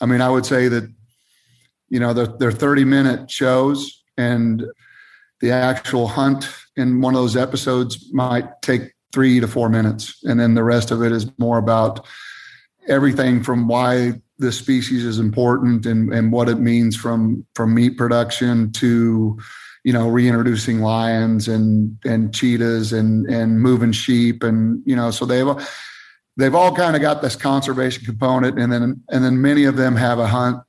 [0.00, 0.92] I mean, I would say that
[1.88, 4.64] you know they're, they're 30 minute shows, and
[5.44, 10.18] the actual hunt in one of those episodes might take three to four minutes.
[10.24, 12.06] And then the rest of it is more about
[12.88, 17.98] everything from why the species is important and, and what it means from, from meat
[17.98, 19.38] production to,
[19.84, 24.42] you know, reintroducing lions and, and cheetahs and, and moving sheep.
[24.42, 25.68] And, you know, so they've,
[26.38, 28.58] they've all kind of got this conservation component.
[28.58, 30.62] And then, and then many of them have a hunt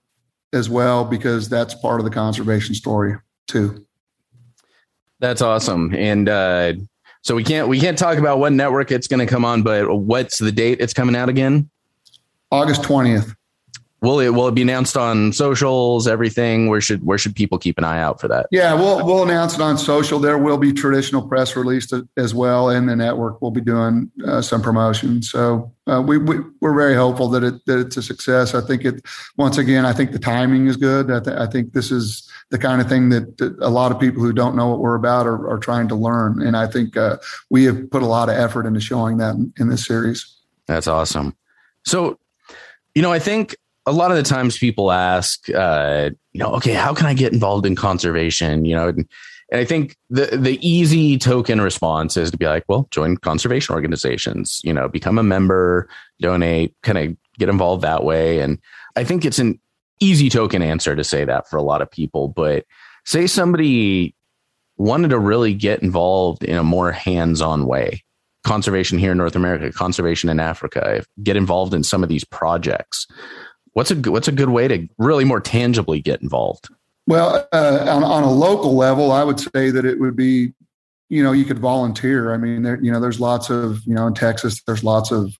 [0.51, 3.15] as well, because that's part of the conservation story
[3.47, 3.85] too.
[5.25, 5.91] That's awesome.
[5.95, 6.73] And uh,
[7.23, 9.91] so we can't we can't talk about what network it's going to come on, but
[9.91, 11.67] what's the date it's coming out again?
[12.51, 13.33] August twentieth.
[14.01, 16.07] Will it will it be announced on socials?
[16.07, 16.69] Everything.
[16.69, 18.45] Where should where should people keep an eye out for that?
[18.51, 20.19] Yeah, we'll we'll announce it on social.
[20.19, 24.43] There will be traditional press release as well, and the network will be doing uh,
[24.43, 25.23] some promotion.
[25.23, 28.53] So uh, we, we are very hopeful that it that it's a success.
[28.53, 29.03] I think it
[29.37, 29.85] once again.
[29.85, 31.09] I think the timing is good.
[31.09, 33.99] I, th- I think this is the kind of thing that, that, a lot of
[33.99, 36.41] people who don't know what we're about are, are trying to learn.
[36.41, 37.17] And I think uh,
[37.49, 40.35] we have put a lot of effort into showing that in, in this series.
[40.67, 41.35] That's awesome.
[41.85, 42.19] So,
[42.93, 46.73] you know, I think a lot of the times people ask, uh, you know, okay,
[46.73, 48.65] how can I get involved in conservation?
[48.65, 49.07] You know, and,
[49.53, 54.59] I think the the easy token response is to be like, well, join conservation organizations.
[54.63, 55.87] You know, become a member,
[56.19, 58.39] donate, kind of get involved that way.
[58.39, 58.59] And
[58.95, 59.59] I think it's an
[59.99, 62.27] easy token answer to say that for a lot of people.
[62.27, 62.65] But
[63.05, 64.15] say somebody
[64.77, 68.03] wanted to really get involved in a more hands on way,
[68.43, 73.07] conservation here in North America, conservation in Africa, get involved in some of these projects.
[73.73, 76.69] What's a what's a good way to really more tangibly get involved?
[77.07, 80.53] Well, uh, on, on a local level, I would say that it would be,
[81.09, 82.33] you know, you could volunteer.
[82.33, 85.37] I mean, there, you know, there's lots of, you know, in Texas, there's lots of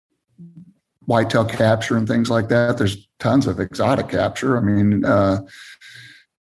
[1.05, 2.77] whitetail capture and things like that.
[2.77, 4.57] There's tons of exotic capture.
[4.57, 5.41] I mean, uh,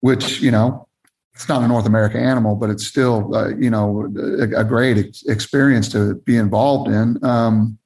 [0.00, 0.88] which you know,
[1.34, 4.98] it's not a North America animal, but it's still uh, you know a, a great
[4.98, 7.22] ex- experience to be involved in.
[7.24, 7.78] Um,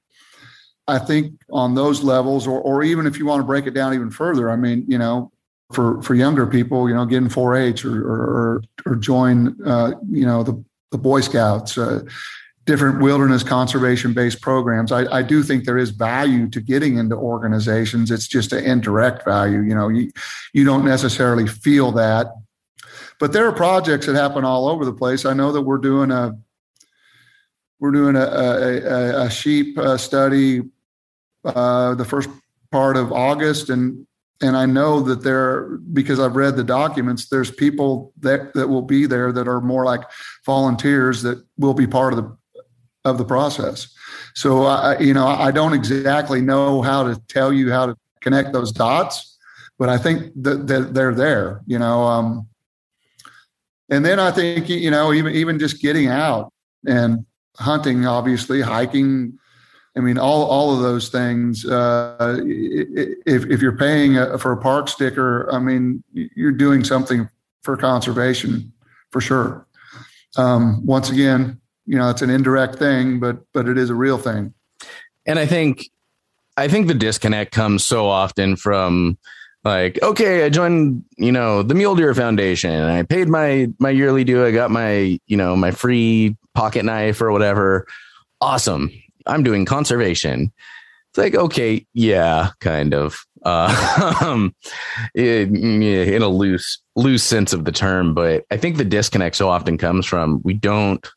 [0.89, 3.95] I think on those levels, or or even if you want to break it down
[3.95, 5.33] even further, I mean, you know,
[5.73, 10.43] for for younger people, you know, getting 4-H or or, or join, uh, you know,
[10.43, 10.63] the
[10.93, 11.77] the Boy Scouts.
[11.77, 12.03] Uh,
[12.67, 14.93] different wilderness conservation based programs.
[14.93, 18.11] I, I, do think there is value to getting into organizations.
[18.11, 19.61] It's just an indirect value.
[19.61, 20.11] You know, you,
[20.53, 22.27] you don't necessarily feel that.
[23.21, 25.25] But there are projects that happen all over the place.
[25.25, 26.37] I know that we're doing a
[27.79, 30.63] we're doing a, a, a sheep uh, study
[31.47, 32.29] uh, the first
[32.73, 34.07] part of August, and
[34.43, 37.29] and I know that there because I've read the documents.
[37.29, 40.03] There's people that that will be there that are more like
[40.45, 42.37] volunteers that will be part of the
[43.07, 43.89] of the process.
[44.35, 48.53] So I, you know, I don't exactly know how to tell you how to connect
[48.53, 49.39] those dots,
[49.79, 51.63] but I think that, that they're there.
[51.67, 52.49] You know, um,
[53.89, 56.53] and then I think you know even even just getting out
[56.87, 57.25] and
[57.57, 59.39] hunting, obviously hiking.
[59.97, 61.65] I mean, all all of those things.
[61.65, 67.29] Uh, if if you're paying for a park sticker, I mean, you're doing something
[67.63, 68.73] for conservation
[69.11, 69.67] for sure.
[70.37, 74.19] Um, once again, you know it's an indirect thing but but it is a real
[74.19, 74.53] thing.
[75.27, 75.89] And i think
[76.57, 79.19] i think the disconnect comes so often from
[79.65, 83.91] like okay i joined you know the mule deer foundation and i paid my my
[83.91, 84.45] yearly due.
[84.45, 87.87] I got my you know my free pocket knife or whatever.
[88.41, 88.91] Awesome.
[89.27, 90.53] I'm doing conservation.
[91.11, 93.19] It's like okay yeah kind of.
[93.47, 94.51] Uh,
[95.15, 99.79] in, a loose loose sense of the term but i think the disconnect so often
[99.79, 101.09] comes from we don't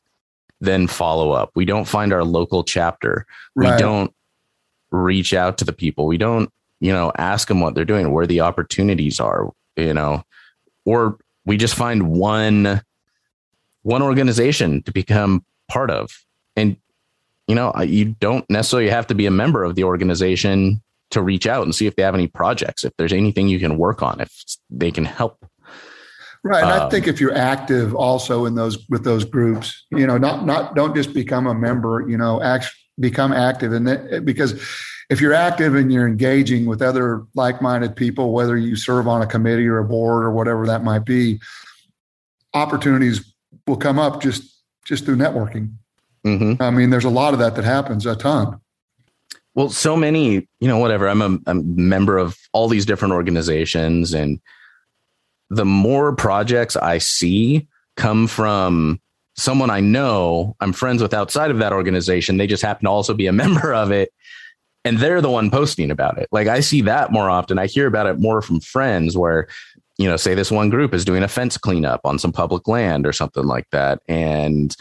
[0.62, 1.52] then follow up.
[1.56, 3.26] We don't find our local chapter.
[3.56, 3.74] Right.
[3.74, 4.14] We don't
[4.92, 6.06] reach out to the people.
[6.06, 10.24] We don't, you know, ask them what they're doing, where the opportunities are, you know,
[10.86, 12.82] or we just find one
[13.84, 16.26] one organization to become part of.
[16.56, 16.76] and
[17.48, 21.48] you know, you don't necessarily have to be a member of the organization to reach
[21.48, 24.22] out and see if they have any projects, if there's anything you can work on,
[24.22, 25.44] if they can help.
[26.44, 26.64] Right.
[26.64, 30.18] And um, I think if you're active also in those with those groups, you know,
[30.18, 32.68] not not don't just become a member, you know, act,
[33.00, 34.54] become active in it because
[35.10, 39.28] if you're active and you're engaging with other like-minded people, whether you serve on a
[39.28, 41.40] committee or a board or whatever that might be,
[42.54, 43.34] opportunities
[43.68, 45.74] will come up just just through networking.
[46.26, 46.62] Mm-hmm.
[46.62, 48.60] I mean, there's a lot of that that happens, a ton.
[49.56, 51.10] Well, so many, you know, whatever.
[51.10, 54.40] I'm a, a member of all these different organizations, and
[55.50, 59.00] the more projects I see come from
[59.36, 62.38] someone I know, I'm friends with outside of that organization.
[62.38, 64.14] They just happen to also be a member of it.
[64.86, 66.30] And they're the one posting about it.
[66.32, 67.60] Like I see that more often.
[67.60, 69.48] I hear about it more from friends where,
[69.98, 73.06] you know, say this one group is doing a fence cleanup on some public land
[73.06, 74.02] or something like that.
[74.08, 74.76] And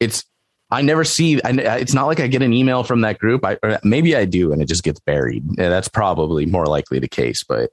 [0.00, 0.24] it's
[0.70, 1.40] I never see.
[1.44, 3.44] It's not like I get an email from that group.
[3.44, 5.44] I maybe I do, and it just gets buried.
[5.56, 7.42] That's probably more likely the case.
[7.42, 7.70] But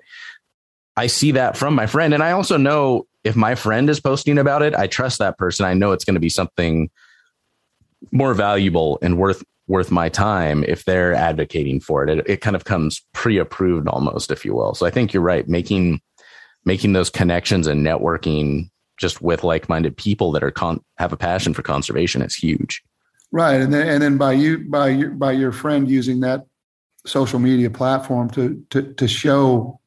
[0.97, 4.37] I see that from my friend, and I also know if my friend is posting
[4.37, 5.65] about it, I trust that person.
[5.65, 6.89] I know it's going to be something
[8.11, 12.09] more valuable and worth worth my time if they're advocating for it.
[12.09, 14.73] It, it kind of comes pre-approved almost, if you will.
[14.73, 15.47] So I think you're right.
[15.47, 16.01] Making
[16.65, 21.53] making those connections and networking just with like-minded people that are con- have a passion
[21.53, 22.81] for conservation is huge.
[23.31, 26.45] Right, and then and then by you by your by your friend using that
[27.05, 29.79] social media platform to to to show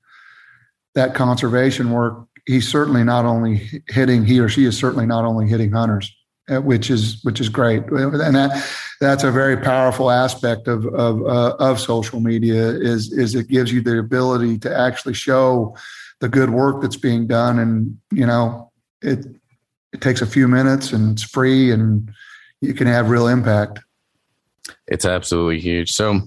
[0.94, 5.48] that conservation work, he's certainly not only hitting he or she is certainly not only
[5.48, 6.14] hitting hunters,
[6.48, 8.66] uh, which is which is great, and that
[9.00, 13.72] that's a very powerful aspect of of uh, of social media is is it gives
[13.72, 15.76] you the ability to actually show
[16.20, 18.70] the good work that's being done, and you know
[19.02, 19.26] it
[19.92, 22.10] it takes a few minutes and it's free and
[22.60, 23.80] you can have real impact.
[24.86, 25.92] It's absolutely huge.
[25.92, 26.20] So,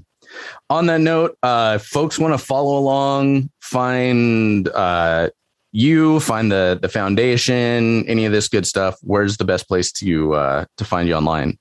[0.69, 5.29] on that note, uh, folks want to follow along, find uh,
[5.71, 8.97] you, find the the foundation, any of this good stuff.
[9.01, 11.57] Where's the best place to uh, to find you online?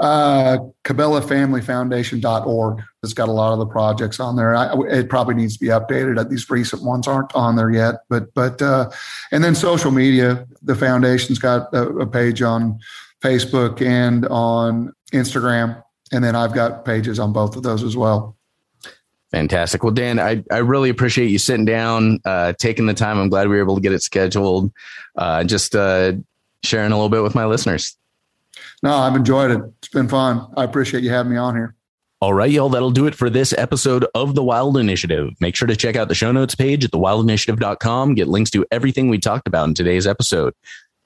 [0.00, 2.82] Uh, CabelaFamilyFoundation.org.
[3.04, 4.56] It's got a lot of the projects on there.
[4.56, 6.28] I, it probably needs to be updated.
[6.28, 8.90] These recent ones aren't on there yet, but but uh,
[9.30, 10.46] and then social media.
[10.62, 12.80] The foundation's got a, a page on
[13.22, 15.82] Facebook and on Instagram.
[16.14, 18.36] And then I've got pages on both of those as well.
[19.32, 19.82] Fantastic.
[19.82, 23.18] Well, Dan, I, I really appreciate you sitting down, uh, taking the time.
[23.18, 24.72] I'm glad we were able to get it scheduled.
[25.16, 26.12] Uh, just uh,
[26.62, 27.96] sharing a little bit with my listeners.
[28.80, 29.60] No, I've enjoyed it.
[29.78, 30.46] It's been fun.
[30.56, 31.74] I appreciate you having me on here.
[32.20, 32.68] All right, y'all.
[32.68, 35.30] That'll do it for this episode of The Wild Initiative.
[35.40, 38.14] Make sure to check out the show notes page at thewildinitiative.com.
[38.14, 40.54] Get links to everything we talked about in today's episode.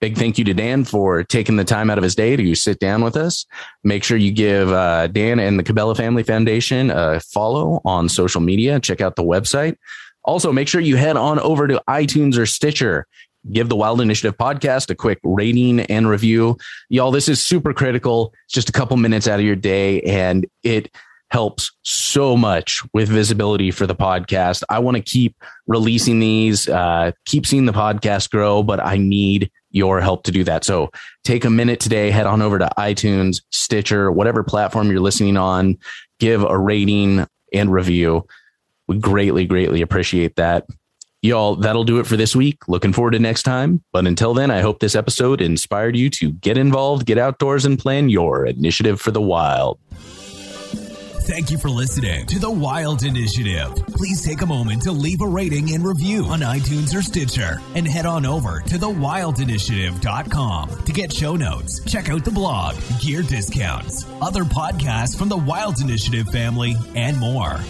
[0.01, 2.79] Big thank you to Dan for taking the time out of his day to sit
[2.79, 3.47] down with us.
[3.83, 8.41] Make sure you give uh, Dan and the Cabela Family Foundation a follow on social
[8.41, 8.79] media.
[8.79, 9.77] Check out the website.
[10.25, 13.07] Also, make sure you head on over to iTunes or Stitcher.
[13.51, 16.59] Give the Wild Initiative podcast a quick rating and review.
[16.91, 18.33] Y'all, this is super critical.
[18.45, 20.91] It's just a couple minutes out of your day, and it
[21.31, 24.63] helps so much with visibility for the podcast.
[24.69, 25.37] I want to keep
[25.67, 30.45] releasing these, uh, keep seeing the podcast grow, but I need your help to do
[30.45, 30.65] that.
[30.65, 30.91] So
[31.25, 35.79] take a minute today, head on over to iTunes, Stitcher, whatever platform you're listening on,
[36.19, 38.27] give a rating and review.
[38.87, 40.67] We greatly, greatly appreciate that.
[41.21, 42.69] Y'all, that'll do it for this week.
[42.69, 43.83] Looking forward to next time.
[43.93, 47.79] But until then, I hope this episode inspired you to get involved, get outdoors, and
[47.79, 49.81] plan your initiative for the wild.
[51.29, 53.75] Thank you for listening to the Wild Initiative.
[53.89, 57.87] Please take a moment to leave a rating and review on iTunes or Stitcher and
[57.87, 64.07] head on over to thewildinitiative.com to get show notes, check out the blog, gear discounts,
[64.23, 67.61] other podcasts from the Wild Initiative family, and more.